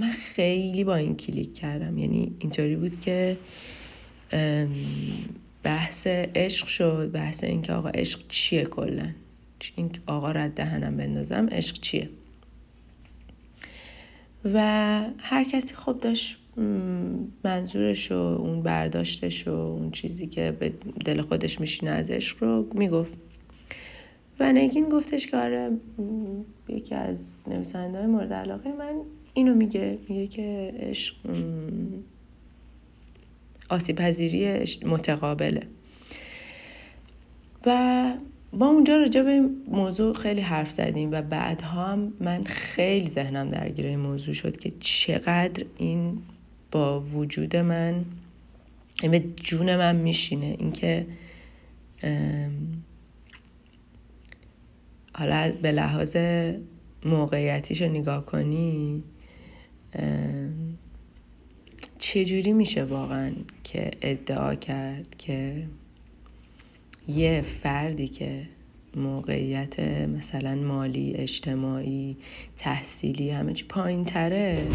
من 0.00 0.10
خیلی 0.10 0.84
با 0.84 0.94
این 0.94 1.16
کلیک 1.16 1.54
کردم. 1.54 1.98
یعنی 1.98 2.32
اینطوری 2.38 2.76
بود 2.76 3.00
که 3.00 3.36
بحث 5.62 6.06
عشق 6.06 6.66
شد 6.66 7.10
بحث 7.12 7.44
اینکه 7.44 7.72
آقا 7.72 7.88
عشق 7.88 8.20
چیه 8.28 8.64
کلا؟ 8.64 9.08
این 9.76 9.90
آقا 10.06 10.32
رد 10.32 10.54
دهنم 10.54 10.96
بندازم 10.96 11.48
عشق 11.52 11.80
چیه؟ 11.80 12.08
و 14.44 14.58
هر 15.18 15.44
کسی 15.44 15.74
خب 15.74 16.00
داشت 16.00 16.36
منظورش 17.44 18.12
و 18.12 18.14
اون 18.14 18.62
برداشتش 18.62 19.48
و 19.48 19.50
اون 19.50 19.90
چیزی 19.90 20.26
که 20.26 20.56
به 20.60 20.72
دل 21.04 21.22
خودش 21.22 21.60
میشینه 21.60 21.90
از 21.90 22.10
عشق 22.10 22.42
رو 22.42 22.66
می‌گفت. 22.74 23.16
و 24.40 24.52
نگین 24.52 24.88
گفتش 24.88 25.26
که 25.26 25.36
آره 25.36 25.70
یکی 26.68 26.94
از 26.94 27.38
نویسنده 27.46 27.98
های 27.98 28.06
مورد 28.06 28.32
علاقه 28.32 28.72
من 28.72 28.94
اینو 29.34 29.54
میگه 29.54 29.98
میگه 30.08 30.26
که 30.26 30.74
عشق 30.78 31.14
آسیب 33.68 33.96
پذیری 33.96 34.64
متقابله. 34.86 35.62
و 37.66 38.12
با 38.52 38.66
اونجا 38.66 38.96
راجع 38.96 39.22
به 39.22 39.30
این 39.30 39.62
موضوع 39.68 40.14
خیلی 40.14 40.40
حرف 40.40 40.70
زدیم 40.70 41.12
و 41.12 41.22
بعدها 41.22 41.86
هم 41.86 42.12
من 42.20 42.44
خیلی 42.44 43.08
ذهنم 43.08 43.50
درگیر 43.50 43.86
این 43.86 43.98
موضوع 43.98 44.34
شد 44.34 44.56
که 44.56 44.72
چقدر 44.80 45.64
این 45.78 46.18
با 46.74 47.00
وجود 47.00 47.56
من 47.56 48.04
به 49.02 49.24
جون 49.36 49.76
من 49.76 49.96
میشینه. 49.96 50.56
اینکه 50.58 51.06
حالا 55.14 55.52
به 55.62 55.72
لحاظ 55.72 56.16
موقعیتیش 57.04 57.82
رو 57.82 57.88
نگاه 57.88 58.26
کنی 58.26 59.02
چجوری 61.98 62.52
میشه 62.52 62.84
واقعا 62.84 63.32
که 63.64 63.90
ادعا 64.02 64.54
کرد 64.54 65.16
که 65.18 65.66
یه 67.08 67.40
فردی 67.62 68.08
که 68.08 68.48
موقعیت 68.96 69.80
مثلا 70.08 70.54
مالی 70.54 71.14
اجتماعی 71.14 72.16
تحصیلی 72.56 73.30
همه 73.30 73.52
چی 73.52 73.64
پایین 73.64 74.04
تره 74.04 74.68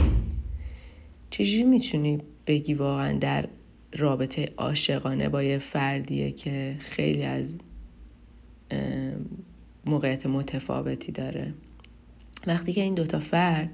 چجوری 1.30 1.64
می‌تونی 1.64 2.20
بگی 2.48 2.74
واقعا 2.74 3.18
در 3.18 3.46
رابطه 3.98 4.50
عاشقانه 4.58 5.30
با 5.30 5.44
یه 5.44 5.58
فردیه 5.58 6.32
که 6.32 6.76
خیلی 6.80 7.24
از 7.24 7.56
موقعیت 9.86 10.26
متفاوتی 10.26 11.12
داره؟ 11.12 11.54
وقتی 12.48 12.74
که 12.74 12.82
این 12.82 12.94
دوتا 12.94 13.20
فرد 13.20 13.70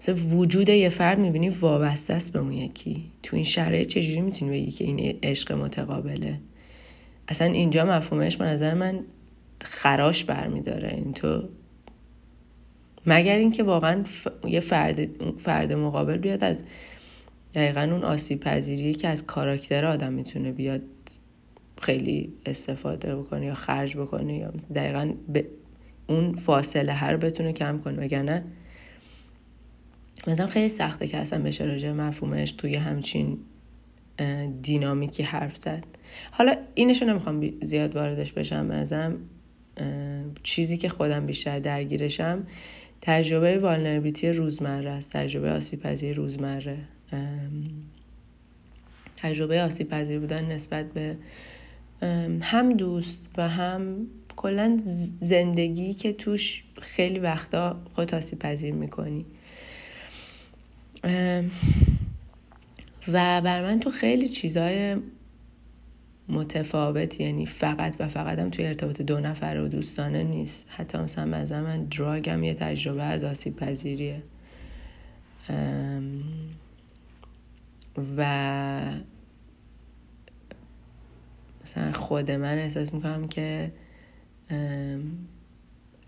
مثلا 0.00 0.14
وجود 0.14 0.68
یه 0.68 0.88
فرد 0.88 1.18
می‌بینی 1.18 1.48
وابسته 1.48 2.14
است 2.14 2.32
به 2.32 2.38
اون 2.38 2.52
یکی. 2.52 3.04
تو 3.22 3.36
این 3.36 3.44
شرایط 3.44 3.88
چجوری 3.88 4.20
می‌تونی 4.20 4.50
بگی 4.50 4.70
که 4.70 4.84
این 4.84 5.18
عشق 5.22 5.52
متقابله؟ 5.52 6.38
اصلا 7.28 7.46
اینجا 7.46 7.84
مفهومش 7.84 8.36
به 8.36 8.44
نظر 8.44 8.74
من 8.74 9.00
خراش 9.60 10.24
برمیداره. 10.24 10.88
این 10.94 11.12
تو 11.12 11.48
مگر 13.06 13.36
اینکه 13.36 13.62
واقعا 13.62 14.04
یه 14.44 14.60
فرد, 14.60 15.08
فرد 15.38 15.72
مقابل 15.72 16.16
بیاد 16.16 16.44
از 16.44 16.62
دقیقا 17.54 17.80
اون 17.80 18.04
آسیب 18.04 18.40
پذیری 18.40 18.94
که 18.94 19.08
از 19.08 19.26
کاراکتر 19.26 19.84
آدم 19.84 20.12
می‌تونه 20.12 20.52
بیاد 20.52 20.82
خیلی 21.80 22.32
استفاده 22.46 23.16
بکنه 23.16 23.46
یا 23.46 23.54
خرج 23.54 23.96
بکنه 23.96 24.36
یا 24.36 24.52
دقیقا 24.74 25.12
به 25.28 25.46
اون 26.06 26.32
فاصله 26.34 26.92
هر 26.92 27.16
بتونه 27.16 27.52
کم 27.52 27.78
کنه. 27.78 28.04
وگرنه 28.04 28.44
مثلا 30.26 30.46
خیلی 30.46 30.68
سخته 30.68 31.06
که 31.06 31.16
اصلا 31.16 31.42
بشه 31.42 31.64
راجع 31.64 31.92
مفهومش 31.92 32.52
توی 32.52 32.74
همچین 32.74 33.38
دینامیکی 34.62 35.22
حرف 35.22 35.56
زد. 35.56 35.84
حالا 36.30 36.56
اینشو 36.74 37.04
نمی‌خوام 37.04 37.52
زیاد 37.62 37.96
واردش 37.96 38.32
بشم 38.32 38.70
ازم 38.70 39.16
چیزی 40.42 40.76
که 40.76 40.88
خودم 40.88 41.26
بیشتر 41.26 41.58
درگیرشم 41.58 42.46
تجربه 43.00 43.58
والنربیتی 43.58 44.28
روزمره 44.28 44.90
است. 44.90 45.12
تجربه 45.12 45.50
آسیب 45.50 45.86
روزمره. 45.86 46.78
تجربه 49.16 49.62
آسیب 49.62 49.88
پذیر 49.88 50.18
بودن 50.18 50.44
نسبت 50.44 50.86
به 50.92 51.16
هم 52.40 52.72
دوست 52.72 53.28
و 53.36 53.48
هم 53.48 54.06
کلا 54.36 54.80
زندگی 55.20 55.94
که 55.94 56.12
توش 56.12 56.64
خیلی 56.80 57.18
وقتا 57.18 57.76
خود 57.94 58.14
آسیب 58.14 58.38
پذیر 58.38 58.74
می‌کنی 58.74 59.24
و 63.08 63.40
بر 63.40 63.62
من 63.62 63.80
تو 63.80 63.90
خیلی 63.90 64.28
چیزای 64.28 64.96
متفاوت 66.28 67.20
یعنی 67.20 67.46
فقط 67.46 67.94
و 67.98 68.08
فقط 68.08 68.38
هم 68.38 68.50
توی 68.50 68.66
ارتباط 68.66 69.02
دو 69.02 69.20
نفر 69.20 69.56
و 69.56 69.68
دوستانه 69.68 70.22
نیست. 70.22 70.66
حتی 70.68 70.98
مثلا 70.98 71.24
مثلا 71.24 71.62
من 71.62 71.84
دراگم 71.84 72.44
یه 72.44 72.54
تجربه 72.54 73.02
از 73.02 73.24
آسیب 73.24 73.56
پذیریه 73.56 74.22
و 78.16 79.00
مثلا 81.64 81.92
خود 81.92 82.30
من 82.30 82.58
احساس 82.58 82.94
می‌کنم 82.94 83.28
که 83.28 83.72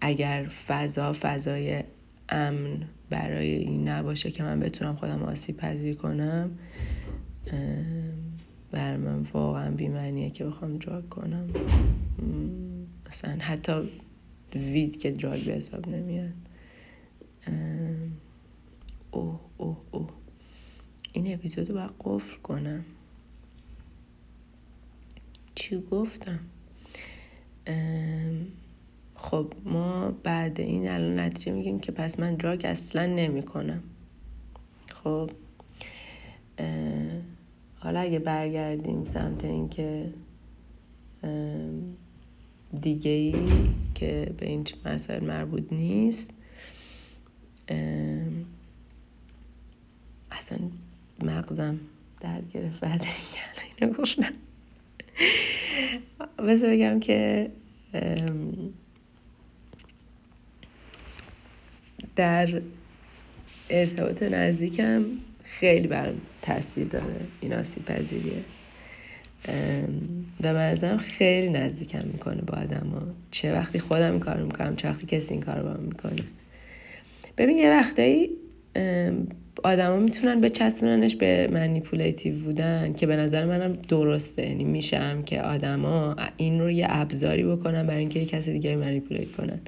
اگر 0.00 0.46
فضا 0.66 1.12
فضای 1.12 1.84
امن 2.28 2.82
برای 3.10 3.54
این 3.54 3.88
نباشه 3.88 4.30
که 4.30 4.42
من 4.42 4.60
بتونم 4.60 4.96
خودم 4.96 5.22
آسیب 5.22 5.56
پذیر 5.56 5.94
کنم 5.94 6.50
بر 8.70 8.96
من 8.96 9.26
واقعا 9.32 9.70
بیمعنیه 9.70 10.30
که 10.30 10.44
بخوام 10.44 10.78
دراگ 10.78 11.08
کنم. 11.08 11.46
مثلا 13.06 13.36
حتی 13.40 13.72
وید 14.54 14.98
که 14.98 15.10
دراگ 15.10 15.44
به 15.44 15.52
حساب 15.52 15.88
نمیاد. 15.88 16.32
اوه 19.10 19.40
اوه 19.56 19.76
اوه. 19.90 20.08
این 21.14 21.34
اپیزود 21.34 21.68
باید 21.68 21.90
قفل 22.04 22.36
کنم. 22.36 22.84
چی 25.54 25.82
گفتم؟ 25.90 26.40
خب 29.16 29.52
ما 29.64 30.10
بعد 30.10 30.60
این 30.60 30.88
الان 30.88 31.18
نتیجه 31.18 31.52
میگیم 31.52 31.80
که 31.80 31.92
پس 31.92 32.20
من 32.20 32.34
دراگ 32.34 32.64
اصلا 32.64 33.06
نمی 33.06 33.42
کنم 33.42 33.82
خب 34.88 35.30
حالا 37.78 38.00
اگه 38.00 38.18
برگردیم 38.18 39.04
سمت 39.04 39.44
اینکه 39.44 40.12
دیگه 42.80 43.10
ای 43.10 43.34
که 43.94 44.34
به 44.38 44.46
این 44.48 44.66
مسائل 44.84 45.24
مربوط 45.24 45.72
نیست 45.72 46.30
اصلا 50.30 50.58
مغزم 51.22 51.80
درد 52.20 52.52
گرفت 52.54 52.80
بعد 52.80 53.04
اینو 53.80 53.92
گفتم. 53.92 54.32
بس 56.38 56.60
بگم 56.60 57.00
که 57.00 57.50
در 62.16 62.62
ارتباط 63.70 64.22
نزدیکم 64.22 65.04
خیلی 65.44 65.88
برام 65.88 66.20
تاثیر 66.42 66.86
داره 66.86 67.20
این 67.40 67.54
آسیب 67.54 67.84
پذیریه. 67.84 68.44
و 70.42 70.54
منظرم 70.54 70.98
خیلی 70.98 71.48
نزدیکم 71.48 72.04
می‌کنه 72.04 72.42
با 72.42 72.58
آدم 72.58 72.88
ها. 72.88 73.02
چه 73.30 73.52
وقتی 73.52 73.78
خودم 73.78 74.10
این 74.10 74.20
کار 74.20 74.42
می‌کنم 74.42 74.76
چه 74.76 74.88
وقتی 74.88 75.06
کسی 75.06 75.34
این 75.34 75.42
کار 75.42 75.62
با 75.62 75.74
می‌کنه. 75.80 76.22
ببین 77.38 77.58
یه 77.58 77.70
وقتایی 77.70 78.30
آدما 79.64 79.96
می‌تونن 79.96 80.40
به 80.40 80.50
چسبننش 80.50 81.16
به 81.16 81.48
منیپولیتیو 81.52 82.34
بودن 82.34 82.92
که 82.92 83.06
به 83.06 83.16
نظر 83.16 83.44
منم 83.44 83.72
درسته. 83.72 84.46
یعنی 84.46 84.64
میشم 84.64 85.22
که 85.22 85.42
آدما 85.42 86.16
این 86.36 86.60
رو 86.60 86.70
یه 86.70 86.86
ابزاری 86.88 87.44
بکنن 87.44 87.86
برای 87.86 88.00
اینکه 88.00 88.24
کسی 88.24 88.52
دیگه 88.52 88.76
منیپولیت 88.76 89.32
کنن. 89.32 89.60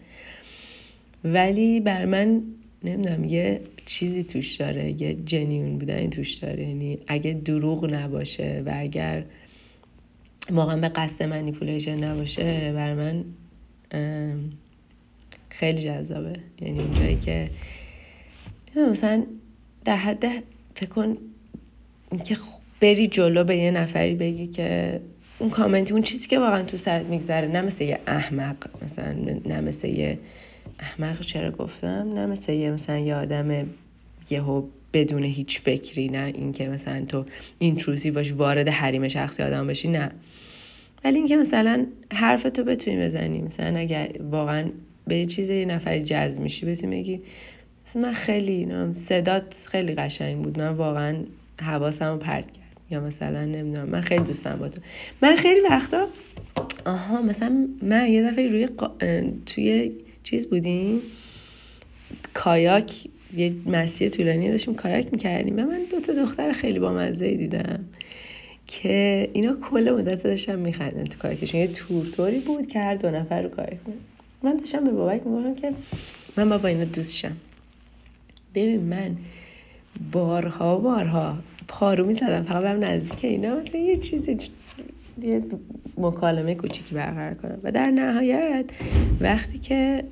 ولی 1.24 1.80
بر 1.80 2.04
من 2.04 2.42
نمی‌دونم 2.84 3.24
یه 3.24 3.60
چیزی 3.86 4.24
توش 4.24 4.56
داره 4.56 5.02
یه 5.02 5.14
جنیون 5.14 5.78
بودن 5.78 6.10
توش 6.10 6.34
داره. 6.34 6.68
یعنی 6.68 6.98
اگه 7.06 7.32
دروغ 7.32 7.94
نباشه 7.94 8.62
و 8.66 8.72
اگر 8.76 9.24
واقعا 10.50 10.76
به 10.76 10.88
قصد 10.88 11.24
منیپولیشن 11.24 12.04
نباشه 12.04 12.72
بر 12.72 12.94
من 12.94 13.24
خیلی 15.48 15.82
جذابه. 15.82 16.36
یعنی 16.62 16.78
اونجایی 16.78 17.16
که 17.16 17.48
مثلا 18.82 19.22
در 19.84 19.96
حد 19.96 20.24
فکر 20.74 20.88
کن 20.88 21.16
که 22.24 22.36
بری 22.80 23.06
جلو 23.06 23.44
به 23.44 23.56
یه 23.56 23.70
نفری 23.70 24.14
بگی 24.14 24.46
که 24.46 25.00
اون 25.38 25.50
کامنتی 25.50 25.92
اون 25.92 26.02
چیزی 26.02 26.28
که 26.28 26.38
واقعا 26.38 26.62
تو 26.62 26.76
سرت 26.76 27.06
میگذره 27.06 27.48
نه 27.48 27.60
مثل 27.60 27.84
یه 27.84 27.98
احمق 28.06 28.56
مثلا 28.84 29.12
نه 29.44 29.60
مثل 29.60 29.88
یه 29.88 30.18
احمق 30.80 31.20
چرا 31.20 31.50
گفتم؟ 31.50 32.12
نه 32.14 32.26
مثل 32.26 32.52
یه 32.52 32.70
مثلا 32.70 32.98
یه 32.98 33.14
آدم 33.14 33.66
یهو 34.30 34.62
بدون 34.92 35.24
هیچ 35.24 35.60
فکری 35.60 36.08
نه 36.08 36.32
اینکه 36.34 36.68
مثلا 36.68 37.04
تو 37.04 37.24
اینتروسی 37.58 38.10
باش 38.10 38.32
وارد 38.32 38.68
حریم 38.68 39.08
شخصی 39.08 39.42
آدم 39.42 39.66
بشی 39.66 39.88
نه. 39.88 40.10
ولی 41.04 41.18
اینکه 41.18 41.36
مثلا 41.36 41.86
حرف 42.12 42.42
تو 42.42 42.64
بتونی 42.64 43.06
بزنی 43.06 43.42
مثلا 43.42 43.78
اگر 43.78 44.10
واقعا 44.30 44.70
به 45.06 45.26
چیز 45.26 45.50
یه 45.50 45.64
نفری 45.64 46.02
جذب 46.02 46.40
میشی 46.40 46.66
بتونی 46.66 46.96
بگی 46.96 47.20
من 47.94 48.12
خیلی 48.12 48.68
صدات 48.94 49.54
خیلی 49.64 49.94
قشنگ 49.94 50.42
بود. 50.42 50.58
من 50.58 50.68
واقعا 50.68 51.16
حواسم 51.60 52.12
رو 52.12 52.16
پرت 52.16 52.44
کرد. 52.44 52.80
یا 52.90 53.00
مثلا 53.00 53.44
نمی‌دونم 53.44 53.88
من 53.88 54.00
خیلی 54.00 54.24
دوستم 54.24 54.56
با 54.56 54.68
تو. 54.68 54.80
من 55.22 55.36
خیلی 55.36 55.60
وقتا 55.60 56.08
آها 56.86 57.22
مثلا 57.22 57.68
من 57.82 58.08
یه 58.08 58.30
دفعه 58.30 58.48
روی 58.48 58.68
توی 59.46 59.92
چیز 60.24 60.46
بودیم. 60.46 61.00
کایاک 62.34 62.92
یه 63.36 63.52
مسیر 63.66 64.08
طولانی 64.08 64.50
داشتیم 64.50 64.74
کایاک 64.74 65.08
می‌کردیم. 65.12 65.58
و 65.58 65.62
من 65.62 65.80
دو 65.90 66.00
تا 66.00 66.12
دختر 66.12 66.52
خیلی 66.52 66.78
با 66.78 66.92
مزه 66.92 67.34
دیدم 67.34 67.84
که 68.66 69.28
اینا 69.32 69.56
کل 69.70 69.90
مدت 69.90 70.22
داشتم 70.22 70.58
میخندن 70.58 71.04
تو 71.04 71.18
کایاکشون. 71.18 71.60
یه 71.60 71.66
تور 71.66 72.32
بود 72.46 72.68
که 72.68 72.78
هر 72.78 72.94
دو 72.94 73.10
نفر 73.10 73.42
رو 73.42 73.48
کایاک 73.48 73.78
من 74.42 74.56
داشتم 74.56 74.84
به 74.84 74.90
بابک 74.90 75.26
می‌گفتم 75.26 75.54
که 75.54 75.72
من 76.36 76.58
با 76.58 76.68
اینا 76.68 76.84
دوستشم 76.84 77.36
ببین 78.56 78.80
من 78.80 79.16
بارها 80.12 80.78
بارها 80.78 81.36
پارو 81.68 82.06
می‌زدم 82.06 82.42
فقط 82.42 82.62
برم 82.62 82.84
نزدیک 82.84 83.24
اینا 83.24 83.56
مثلا 83.56 83.80
یه 83.80 83.96
چیزی 83.96 84.36
یه 85.22 85.42
مکالمه 85.98 86.54
کوچیکی 86.54 86.94
برقرار 86.94 87.34
کنم. 87.34 87.58
و 87.62 87.72
در 87.72 87.90
نهایت 87.90 88.64
وقتی 89.20 89.58
که 89.58 90.04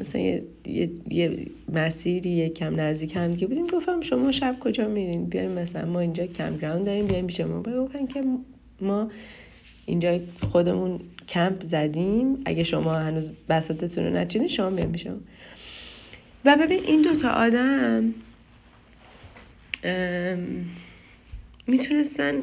مثلا 0.00 0.20
یه, 0.20 0.42
یه،, 0.66 0.90
یه 1.10 1.46
مسیری 1.72 2.48
کم 2.48 2.80
نزدیک 2.80 3.16
هم 3.16 3.36
که 3.36 3.46
بودیم 3.46 3.66
گفتم 3.66 4.00
شما 4.00 4.32
شب 4.32 4.56
کجا 4.60 4.88
میرین؟ 4.88 5.24
بیایم 5.24 5.50
مثلا 5.50 5.86
ما 5.86 6.00
اینجا 6.00 6.26
کم 6.26 6.56
گراوند 6.56 6.86
داریم 6.86 7.06
بیایم 7.06 7.26
پیش 7.26 7.40
ما. 7.40 7.62
گفتن 7.62 8.06
که 8.06 8.24
ما 8.80 9.10
اینجا 9.86 10.18
خودمون 10.52 11.00
کمپ 11.28 11.62
زدیم. 11.62 12.38
اگه 12.44 12.62
شما 12.62 12.94
هنوز 12.94 13.30
بساتتون 13.48 14.04
رو 14.04 14.10
نچینید 14.10 14.48
شما 14.48 14.70
بیایم 14.70 14.92
پیش 14.92 15.06
و 16.44 16.56
ببین 16.56 16.84
این 16.84 17.02
دوتا 17.02 17.28
آدم 17.28 18.14
می‌تونستن 21.66 22.34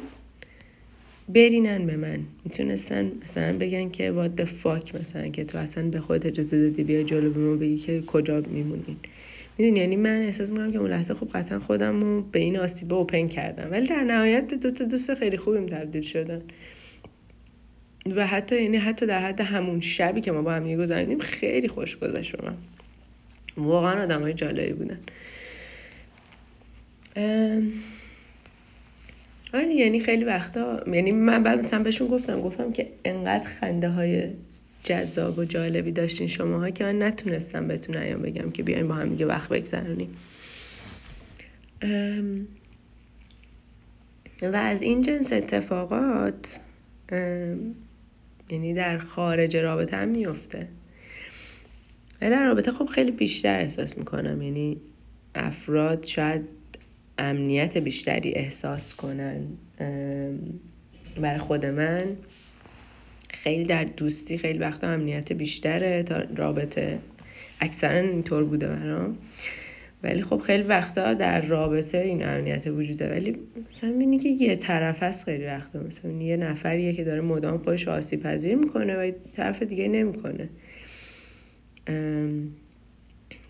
برینن 1.29 1.85
به 1.85 1.95
من. 1.95 2.19
می‌تونستن 2.45 3.11
مثلا 3.23 3.57
بگن 3.57 3.89
که 3.89 4.11
وات 4.11 4.45
فاک 4.45 4.95
مثلا 4.95 5.27
که 5.27 5.43
تو 5.43 5.57
اصلا 5.57 5.83
به 5.89 5.99
خودت 5.99 6.25
اجازه 6.25 6.69
دادی 6.69 6.83
بیا 6.83 7.03
جلو 7.03 7.29
به 7.29 7.39
ما 7.39 7.55
بگی 7.55 7.77
که 7.77 8.01
کجا 8.01 8.41
میمونین 8.41 8.97
می‌دونی؟ 9.57 9.79
یعنی 9.79 9.95
من 9.95 10.17
احساس 10.17 10.49
می‌کنم 10.49 10.71
که 10.71 10.77
اون 10.77 10.89
لحظه 10.89 11.13
خب 11.13 11.29
قطعا 11.33 11.59
خودم 11.59 12.03
رو 12.03 12.21
به 12.21 12.39
این 12.39 12.57
آسیبه 12.57 12.95
اوپن 12.95 13.27
کردم. 13.27 13.71
ولی 13.71 13.87
در 13.87 14.03
نهایت 14.03 14.47
دو 14.47 14.71
تا 14.71 14.85
دوست 14.85 15.13
خیلی 15.13 15.37
خوبیم 15.37 15.65
تبدیل 15.65 16.01
شدن. 16.01 16.41
و 18.15 18.27
حتی 18.27 18.63
یعنی 18.63 18.77
حتی 18.77 19.05
در 19.05 19.27
حد 19.27 19.41
همون 19.41 19.81
شبی 19.81 20.21
که 20.21 20.31
ما 20.31 20.41
با 20.41 20.51
هم 20.51 20.75
گذاریدیم 20.75 21.19
خیلی 21.19 21.67
خوش 21.67 21.97
گذشت 21.97 22.43
من. 22.43 22.53
واقعا 23.57 24.03
آدم 24.03 24.21
های 24.21 24.33
جالبی 24.33 24.73
بودن. 24.73 24.99
آره 29.53 29.73
یعنی 29.73 29.99
خیلی 29.99 30.23
وقتا 30.23 30.83
یعنی 30.93 31.11
من 31.11 31.43
بعد 31.43 31.59
مثلا 31.59 31.83
بهشون 31.83 32.07
گفتم 32.07 32.41
گفتم 32.41 32.71
که 32.71 32.87
انقدر 33.05 33.43
خنده 33.43 33.89
های 33.89 34.23
جذاب 34.83 35.39
و 35.39 35.45
جالبی 35.45 35.91
داشتین 35.91 36.27
شماها 36.27 36.69
که 36.69 36.83
من 36.83 37.03
نتونستم 37.03 37.67
بهتون 37.67 37.97
ایام 37.97 38.21
بگم 38.21 38.51
که 38.51 38.63
بیاین 38.63 38.87
با 38.87 38.95
هم 38.95 39.09
دیگه 39.09 39.25
وقت 39.25 39.49
بگذرونیم. 39.49 40.17
و 44.41 44.55
از 44.55 44.81
این 44.81 45.01
جنس 45.01 45.33
اتفاقات 45.33 46.59
یعنی 48.49 48.73
در 48.73 48.97
خارج 48.97 49.57
رابطه 49.57 49.97
هم 49.97 50.07
میفته 50.07 50.67
و 52.21 52.29
در 52.29 52.45
رابطه 52.45 52.71
خب 52.71 52.85
خیلی 52.85 53.11
بیشتر 53.11 53.59
احساس 53.59 53.97
می‌کنم. 53.97 54.41
یعنی 54.41 54.77
افراد 55.35 56.05
شاید 56.05 56.41
امنیت 57.17 57.77
بیشتری 57.77 58.31
احساس 58.31 58.95
کنن. 58.95 59.41
برای 61.21 61.37
خود 61.39 61.65
من 61.65 62.03
خیلی 63.29 63.63
در 63.63 63.83
دوستی 63.83 64.37
خیلی 64.37 64.59
وقتا 64.59 64.87
امنیت 64.87 65.33
بیشتره 65.33 66.03
تا 66.03 66.23
رابطه. 66.35 66.99
اکثرا 67.59 67.99
اینطور 67.99 68.43
بوده 68.43 68.67
برام. 68.67 69.17
ولی 70.03 70.21
خب 70.21 70.37
خیلی 70.39 70.63
وقتا 70.63 71.13
در 71.13 71.41
رابطه 71.41 71.97
این 71.97 72.25
امنیت 72.25 72.67
وجوده. 72.67 73.09
ولی 73.09 73.37
مثلا 73.71 73.89
می‌بینی 73.89 74.19
که 74.19 74.29
یه 74.29 74.55
طرف 74.55 75.03
هست 75.03 75.25
خیلی 75.25 75.45
وقتا. 75.45 75.79
مثلا 75.79 76.11
یه 76.11 76.37
نفریه 76.37 76.93
که 76.93 77.03
داره 77.03 77.21
مدام 77.21 77.57
خودش 77.57 77.87
آسیب 77.87 78.23
پذیر 78.23 78.55
می‌کنه 78.55 78.95
و 78.95 79.11
طرف 79.35 79.63
دیگه 79.63 79.87
نمی‌کنه. 79.87 80.49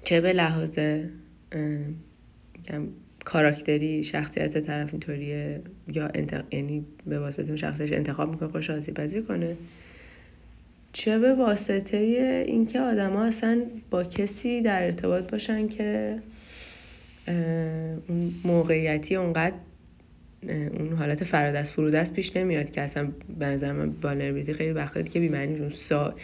چه 0.03 0.21
به 0.21 0.33
لحاظ 0.33 0.79
کاراکتری 3.25 4.03
شخصیت 4.03 4.57
طرف 4.57 4.89
اینطوریه 4.91 5.61
یا 5.93 6.11
یعنی 6.51 6.85
به 7.05 7.19
واسطه 7.19 7.55
شخصش 7.55 7.91
انتخاب 7.91 8.29
می‌کنه 8.31 8.49
خوش 8.49 8.69
آسیب 8.69 8.93
پذیر 8.93 9.21
کنه. 9.21 9.55
چه 10.93 11.19
به 11.19 11.33
واسطه 11.33 11.97
اینکه 12.47 12.79
آدما 12.79 13.23
اصلا 13.23 13.61
با 13.89 14.03
کسی 14.03 14.61
در 14.61 14.83
ارتباط 14.83 15.31
باشن 15.31 15.67
که 15.67 16.17
اون 18.07 18.33
موقعیتی 18.43 19.15
اونقدر 19.15 19.53
اون 20.49 20.93
حالت 20.93 21.23
فرادست 21.23 21.73
فرودست 21.73 22.13
پیش 22.13 22.35
نمیاد 22.35 22.71
که 22.71 22.81
اصلا 22.81 23.07
به 23.39 23.45
نظر 23.45 23.71
من 23.71 23.93
خیلی 24.53 24.71
وقتی 24.71 25.03
که 25.03 25.19
بیمعنی 25.19 25.59
اون 25.59 25.69
سا... 25.69 26.15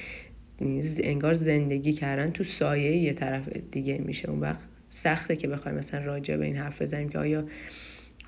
انگار 1.03 1.33
زندگی 1.33 1.93
کردن 1.93 2.31
تو 2.31 2.43
سایه 2.43 2.97
یه 2.97 3.13
طرف 3.13 3.49
دیگه 3.71 3.97
میشه. 3.97 4.29
اون 4.29 4.39
وقت 4.39 4.59
سخته 4.89 5.35
که 5.35 5.47
بخوایم 5.47 5.77
مثلا 5.77 6.05
راجع 6.05 6.37
به 6.37 6.45
این 6.45 6.57
حرف 6.57 6.81
بزنیم 6.81 7.09
که 7.09 7.19
آیا 7.19 7.43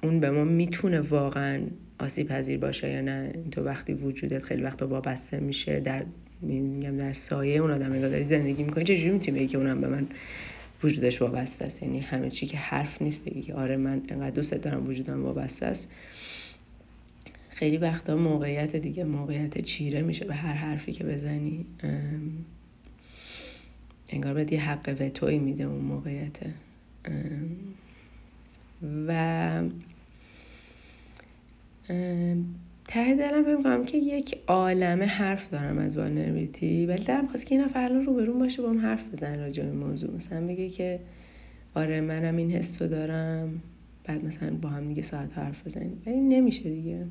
اون 0.03 0.19
به 0.19 0.31
ما 0.31 0.43
می‌تونه 0.43 0.99
واقعا 0.99 1.61
آسیب 1.99 2.27
پذیر 2.27 2.57
باشه 2.57 2.89
یا 2.89 3.01
نه. 3.01 3.33
تو 3.51 3.63
وقتی 3.63 3.93
وجودت 3.93 4.43
خیلی 4.43 4.63
وقتا 4.63 4.87
وابسته 4.87 5.39
میشه 5.39 5.79
در 5.79 6.03
میگم 6.41 6.97
در 6.97 7.13
سایه 7.13 7.61
اون 7.61 7.71
آدم 7.71 7.99
داری 7.99 8.23
زندگی 8.23 8.63
می‌کنی. 8.63 8.83
چجوری 8.83 9.11
می‌تونی 9.11 9.47
که 9.47 9.57
اونم 9.57 9.81
به 9.81 9.87
من 9.87 10.07
وجودش 10.83 11.21
وابسته 11.21 11.65
است؟ 11.65 11.83
یعنی 11.83 11.99
همه 11.99 12.29
چی 12.29 12.45
که 12.45 12.57
حرف 12.57 13.01
نیست 13.01 13.25
بگی 13.25 13.41
که 13.41 13.53
آره 13.53 13.77
من 13.77 14.01
انقدر 14.09 14.29
دوست 14.29 14.53
دارم 14.53 14.87
وجودم 14.87 15.23
وابسته 15.23 15.65
است. 15.65 15.89
خیلی 17.55 17.77
وقتا 17.77 18.15
موقعیت 18.15 18.75
دیگه 18.75 19.03
موقعیت 19.03 19.61
چیره 19.61 20.01
میشه 20.01 20.25
به 20.25 20.35
هر 20.35 20.53
حرفی 20.53 20.91
که 20.91 21.03
بزنی 21.03 21.65
انگار 24.09 24.33
بهت 24.33 24.51
یه 24.51 24.61
حق 24.61 24.95
وتوی 24.99 25.39
میده 25.39 25.63
اون 25.63 25.81
موقعیت. 25.81 26.37
و 29.07 29.63
ته 32.87 33.15
دلم 33.15 33.63
کنم 33.63 33.85
که 33.85 33.97
یک 33.97 34.37
عالمه 34.47 35.05
حرف 35.05 35.49
دارم 35.49 35.77
از 35.77 35.97
والنربیتی 35.97 36.85
ولی 36.85 37.03
دارم 37.03 37.27
خواست 37.27 37.45
که 37.45 37.55
این 37.55 37.63
نفر 37.63 37.79
الان 37.79 38.03
روبرون 38.03 38.39
باشه 38.39 38.61
با 38.61 38.69
هم 38.69 38.79
حرف 38.79 39.13
بزن 39.13 39.39
راجع 39.39 39.63
به 39.63 39.71
موضوع. 39.71 40.15
مثلا 40.15 40.47
بگه 40.47 40.69
که 40.69 40.99
آره 41.75 42.01
منم 42.01 42.35
این 42.37 42.51
حس 42.51 42.81
دارم 42.81 43.61
بعد 44.03 44.25
مثلا 44.25 44.55
با 44.61 44.69
هم 44.69 44.87
دیگه 44.87 45.01
ساعت 45.01 45.37
حرف 45.37 45.67
بزنیم. 45.67 46.01
ولی 46.05 46.19
نمیشه 46.19 46.69
دیگه. 46.69 47.05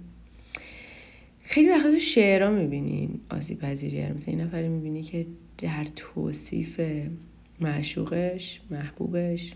خیلی 1.46 1.70
وقتا 1.70 1.90
تو 1.90 1.98
شعرها 1.98 2.50
می‌بینین 2.50 3.20
آسیب 3.30 3.58
پذیری 3.58 4.02
مثلا 4.02 4.18
این 4.26 4.40
نفری 4.40 4.68
می‌بینی 4.68 5.02
که 5.02 5.26
در 5.58 5.86
توصیف 5.96 6.80
معشوقش 7.60 8.60
محبوبش 8.70 9.54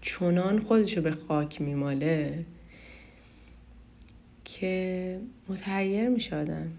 چنان 0.00 0.58
خودشو 0.58 1.02
به 1.02 1.10
خاک 1.10 1.60
میماله 1.60 2.44
که 4.44 5.18
متحیر 5.48 6.08
می 6.08 6.20
شدم 6.20 6.72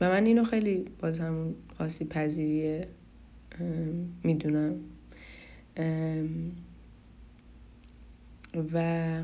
و 0.00 0.08
من 0.08 0.26
اینو 0.26 0.44
خیلی 0.44 0.84
باز 1.00 1.18
همون 1.18 1.54
آسیب 1.78 2.08
پذیریه 2.08 2.88
می‌دونم. 4.22 4.80
و 8.72 9.22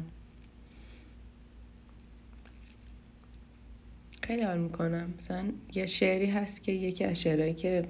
خیلی 4.23 4.43
حال 4.43 4.59
می‌کنم. 4.59 5.15
مثلا 5.19 5.45
یه 5.75 5.87
شعری 5.87 6.27
هست 6.27 6.63
که 6.63 6.73
یکی 6.73 7.05
از 7.05 7.21
شعرهایی 7.21 7.55
که 7.55 7.85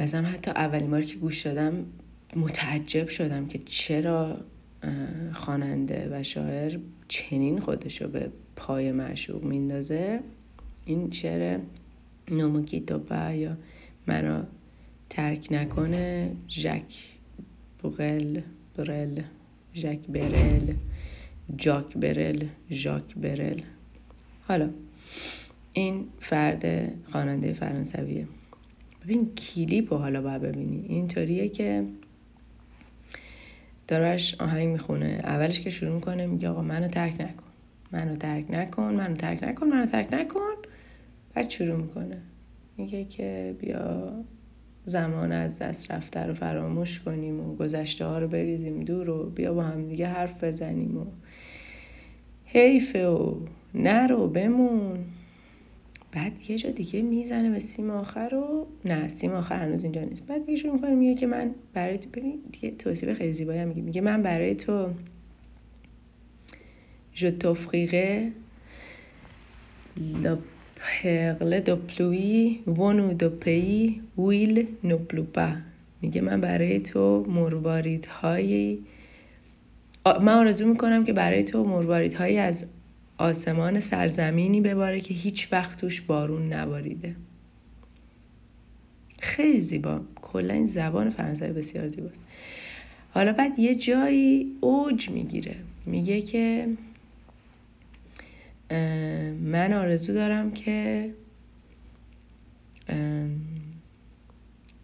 مثلا 0.00 0.28
حتی 0.28 0.50
اولین 0.50 0.90
بار 0.90 1.02
که 1.02 1.16
گوش 1.16 1.46
دادم 1.46 1.86
متعجب 2.36 3.08
شدم 3.08 3.46
که 3.46 3.60
چرا 3.64 4.36
خواننده 5.34 6.08
و 6.12 6.22
شاعر 6.22 6.78
چنین 7.08 7.60
خودشو 7.60 8.08
به 8.08 8.30
پای 8.56 8.92
معشوق 8.92 9.42
میندازه. 9.44 10.20
این 10.84 11.10
شعر 11.10 11.58
با 12.28 13.32
یا 13.32 13.56
مرا 14.06 14.44
ترک 15.10 15.48
نکنه 15.50 16.30
ژک 16.48 16.94
بوغل 17.82 18.40
برل 18.76 19.22
ژک 19.74 19.98
برل 20.08 20.74
جاک 21.56 21.96
برل 21.96 22.44
ژاک 22.70 23.14
برل. 23.14 23.60
حالا 24.48 24.70
این 25.72 26.04
فرد 26.20 26.92
خواننده 27.10 27.52
فرانسویه. 27.52 28.26
ببین 29.04 29.34
کلیپ 29.34 29.92
رو 29.92 29.98
حالا 29.98 30.22
باید 30.22 30.42
ببینی. 30.42 30.86
اینطوریه 30.88 31.48
که 31.48 31.84
دارش 33.88 34.40
آهنگ 34.40 34.68
می‌خونه. 34.68 35.20
اولش 35.24 35.60
که 35.60 35.70
شروع 35.70 35.94
می‌کنه 35.94 36.26
میگه 36.26 36.48
آقا 36.48 36.62
منو 36.62 36.88
ترک 36.88 37.20
نکن. 37.20 37.44
منو 37.92 38.16
ترک 38.16 38.44
نکن 38.50 38.94
منو 38.94 39.16
ترک 39.16 39.42
نکن 39.42 39.66
منو 39.66 39.86
ترک 39.86 40.08
نکن. 40.12 40.54
بعد 41.34 41.50
شروع 41.50 41.76
می‌کنه. 41.76 42.22
میگه 42.76 43.04
که 43.04 43.56
بیا 43.58 44.12
زمان 44.86 45.32
از 45.32 45.58
دست 45.58 45.90
رفته 45.92 46.20
رو 46.20 46.34
فراموش 46.34 47.00
کنیم 47.00 47.40
و 47.40 47.56
گذشته 47.56 48.04
ها 48.04 48.18
رو 48.18 48.28
بریزیم 48.28 48.80
دور 48.80 49.10
و 49.10 49.30
بیا 49.30 49.54
با 49.54 49.62
هم 49.62 49.88
دیگه 49.88 50.06
حرف 50.06 50.44
بزنیم 50.44 50.96
و 50.96 51.04
حیفه 52.44 53.06
و 53.06 53.36
نرو 53.74 54.28
بمون. 54.28 54.98
بعد 56.12 56.50
یه 56.50 56.58
جا 56.58 56.70
دیگه 56.70 57.02
می‌زنه 57.02 57.50
به 57.50 57.58
سیم 57.58 57.90
آخر 57.90 58.28
رو 58.28 58.66
نه 58.84 59.08
سیم 59.08 59.30
آخر 59.30 59.56
هنوز 59.56 59.82
اینجا 59.82 60.02
نیست. 60.02 60.26
بعد 60.26 60.46
دیگه 60.46 60.58
شروع 60.58 60.74
می‌کنه 60.74 60.94
میگه 60.94 61.14
که 61.14 61.26
من 61.26 61.50
برای 61.74 61.98
تو 61.98 62.10
ببین 62.10 62.38
دیگه 62.52 62.70
توصیف 62.70 63.12
خیلی 63.12 63.32
زیبایی 63.32 63.64
میگه. 63.64 63.82
میگه 63.82 64.00
من 64.00 64.22
برای 64.22 64.54
تو 64.54 64.88
je 67.14 67.30
t'offrirai 67.42 68.12
la 70.24 70.34
perle 70.86 71.58
de 71.68 71.74
pluie 71.90 72.44
venue 72.78 73.12
de 73.22 73.28
pays 73.44 74.00
pas. 75.36 75.54
میگه 76.02 76.20
من 76.20 76.40
برای 76.40 76.80
تو 76.80 77.26
مروارید 77.28 78.06
هایی 78.06 78.84
من 80.06 80.28
آرزو 80.28 80.66
می‌کنم 80.66 81.04
که 81.04 81.12
برای 81.12 81.44
تو 81.44 81.64
مروارید 81.64 82.14
هایی 82.14 82.38
از 82.38 82.66
آسمان 83.18 83.80
سرزمینی 83.80 84.60
بباره 84.60 85.00
که 85.00 85.14
هیچ 85.14 85.48
وقت 85.52 85.80
توش 85.80 86.00
بارون 86.00 86.52
نباریده. 86.52 87.16
خیلی 89.20 89.60
زیبا. 89.60 90.00
کلا 90.22 90.54
این 90.54 90.66
زبان 90.66 91.10
فرانسوی 91.10 91.52
بسیار 91.52 91.88
زیباست. 91.88 92.24
حالا 93.10 93.32
بعد 93.32 93.58
یه 93.58 93.74
جایی 93.74 94.56
اوج 94.60 95.10
می‌گیره. 95.10 95.56
میگه 95.86 96.22
که 96.22 96.68
من 99.40 99.72
آرزو 99.72 100.14
دارم 100.14 100.50
که 100.50 101.10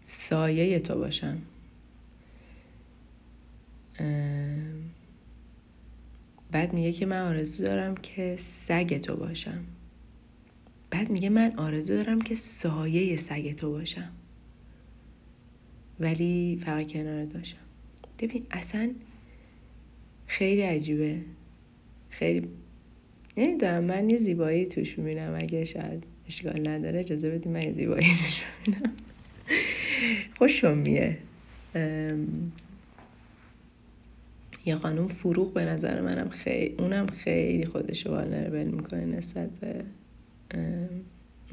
سایه 0.03 0.79
تو 0.79 0.95
باشم. 0.95 1.37
بعد 6.55 6.73
میگه 6.73 6.91
که 6.91 7.05
من 7.05 7.27
آرزو 7.27 7.63
دارم 7.63 7.95
که 7.95 8.35
سگ 8.39 8.97
تو 8.97 9.15
باشم. 9.15 9.63
بعد 10.89 11.09
میگه 11.09 11.29
من 11.29 11.53
آرزو 11.57 11.95
دارم 11.95 12.21
که 12.21 12.35
سایه 12.35 13.17
سگ 13.17 13.55
تو 13.55 13.71
باشم. 13.71 14.11
ولی 15.99 16.61
فقط 16.65 16.87
کنارت 16.87 17.33
باشم. 17.33 17.57
ببین 18.19 18.45
اصلا 18.51 18.91
خیلی 20.27 20.61
عجیبه. 20.61 21.21
خیلی 22.09 22.47
نمی‌دونم 23.37 23.83
من 23.83 24.09
یه 24.09 24.17
زیبایی 24.17 24.65
توش 24.65 24.99
می‌بینم. 24.99 25.37
اگه 25.41 25.65
شاید 25.65 26.03
اشکال 26.27 26.67
نداره 26.67 26.99
اجازه 26.99 27.29
بدیم 27.29 27.51
من 27.51 27.61
یه 27.61 27.73
زیبایی 27.73 28.07
توش 28.07 28.43
می‌بینم. 28.67 28.93
خوشم 30.37 30.77
میه. 30.77 31.17
یه 34.65 34.75
خانوم 34.75 35.07
فروغ 35.07 35.53
به 35.53 35.65
نظر 35.65 36.01
منم 36.01 36.29
خیلی 36.29 36.75
اونم 36.79 37.07
خیلی 37.07 37.65
خودشو 37.65 38.11
والنربل 38.11 38.63
می‌کنه 38.63 39.05
نسبت 39.05 39.49
به 39.49 39.83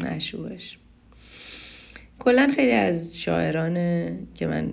معشوقش 0.02 0.78
کلا 2.18 2.52
خیلی 2.56 2.72
از 2.72 3.20
شاعران 3.20 3.74
که 4.34 4.46
من 4.46 4.72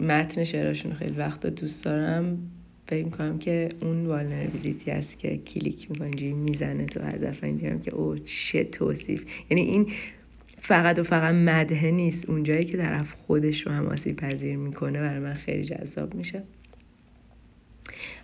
متن 0.00 0.44
شعراشون 0.44 0.94
خیلی 0.94 1.16
وقتا 1.16 1.48
دوست 1.48 1.84
دارم 1.84 2.38
فکر 2.86 3.04
می‌کنم 3.04 3.38
که 3.38 3.68
اون 3.82 4.06
والنربیلیتی 4.06 4.90
است 4.90 5.18
که 5.18 5.36
کلیک 5.36 5.90
می‌کنه 5.90 6.06
اینجوری 6.06 6.32
می‌زنه 6.32 6.86
تو 6.86 7.00
هر 7.02 7.16
دفعه 7.16 7.48
اینجوری 7.48 7.80
که 7.80 7.94
او 7.94 8.18
چه 8.18 8.64
توصیف. 8.64 9.24
یعنی 9.50 9.62
این 9.62 9.92
فقط 10.58 10.98
و 10.98 11.02
فقط 11.02 11.34
مدهه 11.34 11.90
نیست 11.90 12.30
اونجایی 12.30 12.64
که 12.64 12.76
طرف 12.76 13.14
خودش 13.26 13.66
رو 13.66 13.72
هم 13.72 13.86
آسیب 13.86 14.16
پذیر 14.16 14.56
می‌کنه 14.56 15.00
برای 15.00 15.18
من 15.18 15.34
خیلی 15.34 15.64
جذاب 15.64 16.14
میشه. 16.14 16.42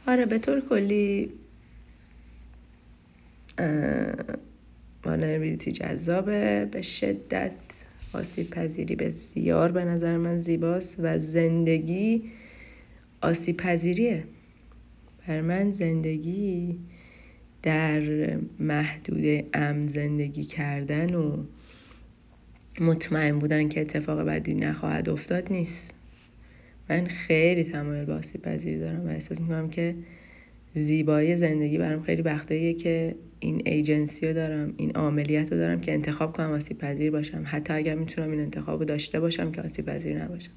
آره 0.07 0.27
به 0.27 0.39
طور 0.39 0.61
کلی 0.61 1.31
والنربیلیتی 5.05 5.73
جذابه. 5.73 6.69
به 6.73 6.83
شدت 6.83 7.53
آسیب 8.13 8.51
پذیری 8.51 8.97
بسیار 8.97 9.73
به 9.73 9.85
نظر 9.85 10.17
من 10.17 10.39
زیباست 10.39 10.97
و 10.99 11.19
زندگی 11.19 12.23
آسیب 13.21 13.57
پذیریه 13.57 14.25
بر 15.29 15.41
من 15.41 15.71
زندگی 15.71 16.79
در 17.63 18.01
محدوده 18.59 19.47
ام 19.55 19.89
زندگی 19.89 20.45
کردن 20.45 21.15
و 21.15 21.45
مطمئن 22.81 23.39
بودن 23.39 23.69
که 23.69 23.81
اتفاق 23.81 24.21
بدی 24.21 24.55
نخواهد 24.55 25.09
افتاد 25.09 25.53
نیست. 25.53 25.96
من 26.91 27.07
خیلی 27.07 27.65
تمایل 27.65 28.05
به 28.05 28.13
آسیب 28.13 28.43
پذیری 28.43 28.79
دارم 28.79 29.07
و 29.07 29.09
احساس 29.09 29.41
می‌کنم 29.41 29.69
که 29.69 29.95
زیبایی 30.75 31.37
زندگی 31.37 31.79
برام 31.79 32.03
خیلی 32.03 32.23
وقتاییه 32.23 32.75
که 32.75 33.15
این 33.41 33.63
ایجنسی 33.65 34.27
رو 34.27 34.33
دارم 34.33 34.75
این 34.77 34.91
عاملیت 34.91 35.53
رو 35.53 35.59
دارم 35.59 35.81
که 35.81 35.93
انتخاب 35.93 36.37
کنم 36.37 36.51
آسیب 36.51 36.79
پذیر 36.79 37.11
باشم. 37.11 37.43
حتی 37.47 37.73
اگر 37.73 37.95
می‌تونم 37.95 38.31
این 38.31 38.41
انتخاب 38.41 38.79
رو 38.79 38.85
داشته 38.85 39.21
باشم 39.21 39.53
که 39.53 39.63
آسیب 39.63 39.87
پذیر 39.87 40.23
نباشم. 40.25 40.51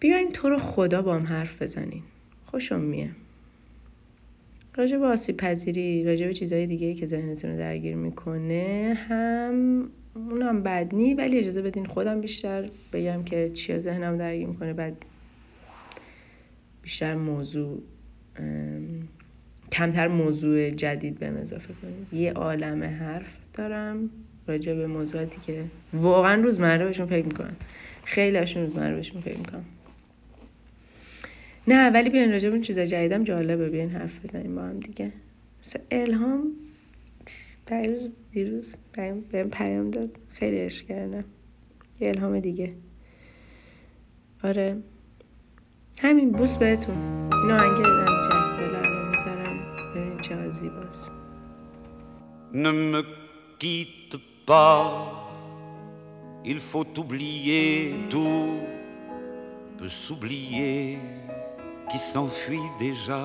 بیاین 0.00 0.32
تو 0.32 0.48
رو 0.48 0.58
خدا 0.58 1.02
با 1.02 1.14
هم 1.14 1.26
حرف 1.26 1.62
بزنین 1.62 2.02
خوشم 2.46 2.80
میه 2.80 3.10
راجع 4.76 4.98
به 4.98 5.06
آسیب 5.06 5.36
پذیری 5.36 6.04
راجع 6.04 6.26
به 6.26 6.34
چیزهای 6.34 6.66
دیگه 6.66 6.94
که 6.94 7.06
ذهنتون 7.06 7.50
رو 7.50 7.58
درگیر 7.58 7.94
می‌کنه 7.94 8.94
هم 9.08 9.88
اونم 10.16 10.62
بد 10.62 10.94
نی 10.94 11.14
ولی 11.14 11.38
اجازه 11.38 11.62
بدین 11.62 11.86
خودم 11.86 12.20
بیشتر 12.20 12.68
بگم 12.92 13.24
که 13.24 13.50
چیا 13.54 13.78
ذهنم 13.78 14.18
درگیر 14.18 14.46
می‌کنه. 14.46 14.72
بعد 14.72 14.96
بیشتر 16.82 17.14
موضوع 17.14 17.82
کمتر 19.72 20.08
موضوع 20.08 20.70
جدید 20.70 21.18
به 21.18 21.26
اضافه 21.26 21.74
کنید 21.82 22.22
یه 22.22 22.32
عالم 22.32 22.82
حرف 22.82 23.36
دارم 23.54 24.10
راجع 24.48 24.74
به 24.74 24.86
موضوعاتی 24.86 25.40
که 25.40 25.64
واقعا 25.92 26.42
روزمره 26.42 26.84
بهشون 26.84 27.06
فکر 27.06 27.24
می‌کنم. 27.24 27.56
خیلی 28.04 28.36
هاشون 28.36 28.62
روزمره 28.62 28.94
بهشون 28.94 29.20
فکر 29.20 29.38
می‌کنم. 29.38 29.64
نه 31.68 31.90
ولی 31.90 32.10
بیاین 32.10 32.32
راجع 32.32 32.48
به 32.48 32.54
اون 32.54 32.62
چیزا 32.62 32.86
جدیدم 32.86 33.24
جالبه. 33.24 33.68
بیاین 33.68 33.90
حرف 33.90 34.24
بزنیم 34.24 34.54
با 34.54 34.62
هم 34.62 34.80
دیگه. 34.80 35.12
مثل 35.64 35.78
الهام 35.90 36.52
دیروز 37.66 38.08
دیروز 38.32 38.76
بهم 38.92 39.50
پیام 39.50 39.90
داد. 39.90 40.10
خیلی 40.30 40.58
عشق 40.58 40.86
کردم. 40.86 41.24
یه 42.00 42.08
الهام 42.08 42.40
دیگه. 42.40 42.72
آره. 44.44 44.76
همین 46.00 46.32
بوس 46.32 46.56
بهتون. 46.56 46.96
اینو 47.32 47.54
آهنگ 47.54 47.76
جک 47.76 48.58
بلر 48.58 49.10
می‌ذارم 49.10 49.58
ببینید 49.94 50.20
چقدر 50.20 50.50
زیباست 50.50 51.10
Ne 52.52 52.72
me 52.72 53.02
quitte 53.58 54.16
pas, 54.46 54.80
il 56.44 56.58
faut 56.60 56.88
oublier 57.02 57.92
tout, 58.08 58.60
peut 59.78 59.92
s'oublier 60.04 60.98
qui 61.90 61.98
s'enfuit 61.98 62.68
déjà, 62.78 63.24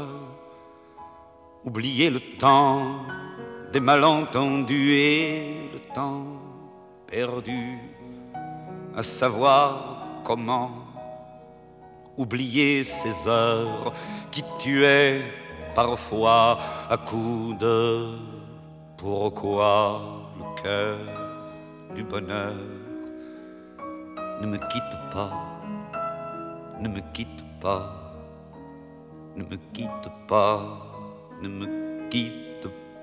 oublier 1.64 2.10
le 2.10 2.22
temps 2.44 3.06
des 3.72 3.80
malentendus 3.80 4.92
et 4.92 5.70
le 5.74 5.80
temps 5.94 6.26
perdu 7.08 7.78
à 8.96 9.02
savoir 9.02 10.22
comment 10.24 10.72
oublier 12.18 12.84
ces 12.84 13.28
heures 13.28 13.94
qui 14.30 14.44
tuaient 14.60 15.22
parfois 15.74 16.60
à 16.90 16.98
coups 16.98 17.58
de 17.60 18.18
pourquoi 18.98 20.02
le 20.38 20.62
cœur 20.62 20.98
du 21.96 22.04
bonheur 22.04 22.56
ne 24.42 24.48
me 24.48 24.58
quitte 24.58 24.98
pas, 25.14 25.32
ne 26.82 26.90
me 26.90 27.00
quitte 27.14 27.44
pas, 27.62 28.14
ne 29.38 29.44
me 29.44 29.56
quitte 29.74 30.10
pas, 30.28 30.60
ne 31.42 31.48
me 31.48 32.10
quitte 32.10 32.51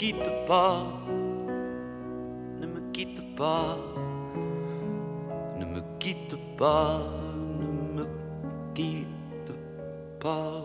Ne 0.00 0.04
me 0.04 0.06
quitte 0.14 0.46
pas 0.46 1.08
quitte 2.98 3.36
pas, 3.36 3.76
ne 5.56 5.64
me 5.64 5.80
quitte 6.00 6.36
pas, 6.56 7.00
ne 7.60 8.04
me 8.04 8.06
quitte 8.74 9.52
pas. 10.20 10.62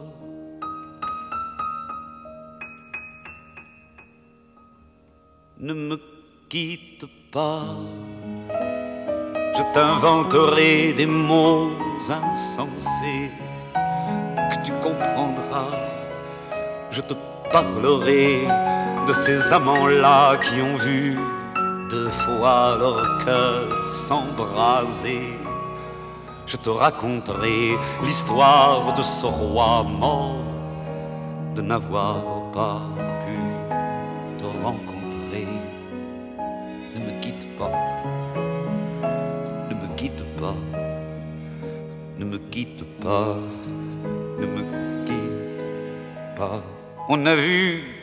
Ne 5.59 5.73
me 5.73 5.97
quitte 6.49 7.05
pas, 7.31 7.65
je 9.57 9.63
t'inventerai 9.73 10.93
des 10.93 11.05
mots 11.05 11.69
insensés 12.09 13.29
que 14.49 14.65
tu 14.65 14.71
comprendras. 14.81 15.77
Je 16.89 17.01
te 17.01 17.13
parlerai 17.51 18.47
de 19.07 19.13
ces 19.13 19.51
amants-là 19.51 20.37
qui 20.37 20.61
ont 20.61 20.77
vu 20.77 21.17
deux 21.89 22.09
fois 22.09 22.77
leur 22.79 23.17
cœur 23.25 23.93
s'embraser. 23.93 25.37
Je 26.45 26.57
te 26.57 26.69
raconterai 26.69 27.77
l'histoire 28.03 28.93
de 28.93 29.01
ce 29.01 29.25
roi 29.25 29.83
mort, 29.83 30.37
de 31.55 31.61
n'avoir 31.61 32.21
pas 32.53 32.81
pu 33.25 33.37
te 34.37 34.45
rencontrer. 34.63 35.47
Ne 36.95 36.99
me 37.05 37.21
quitte 37.21 37.57
pas, 37.57 37.71
ne 39.69 39.75
me 39.75 39.87
quitte 39.95 40.23
pas, 40.37 40.55
ne 42.19 42.25
me 42.25 42.37
quitte 42.37 42.83
pas, 43.01 43.35
ne 44.39 44.45
me 44.45 45.05
quitte 45.05 46.37
pas. 46.37 46.61
On 47.09 47.25
a 47.25 47.35
vu 47.35 48.02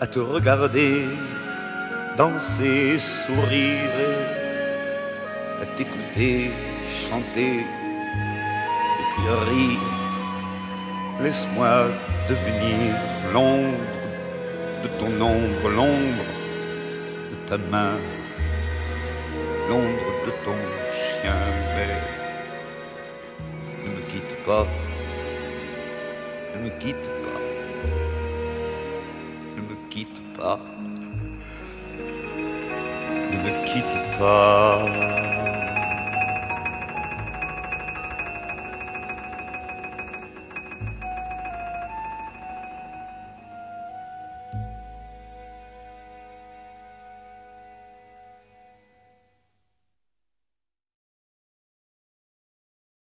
à 0.00 0.06
te 0.06 0.18
regarder 0.18 1.06
danser, 2.16 2.98
sourire, 2.98 3.90
à 5.62 5.66
t'écouter, 5.76 6.50
chanter, 7.08 7.60
et 7.60 9.04
puis 9.12 9.28
rire. 9.50 9.80
Laisse-moi 11.20 11.88
devenir 12.28 12.94
l'ombre 13.32 13.78
de 14.82 14.88
ton 14.98 15.12
ombre, 15.20 15.68
l'ombre 15.70 16.24
de 17.30 17.36
ta 17.46 17.56
main, 17.56 17.98
l'ombre 19.68 20.12
de 20.26 20.30
ton 20.44 20.58
chien, 20.94 21.42
mais 21.74 21.94
ne 23.84 23.96
me 23.96 24.00
quitte 24.02 24.36
pas, 24.44 24.66
ne 26.54 26.64
me 26.64 26.70
quitte 26.78 26.96
pas, 26.96 27.15
ne 33.30 33.38
me 33.38 33.64
quitte 33.64 33.98
pas. 34.18 35.05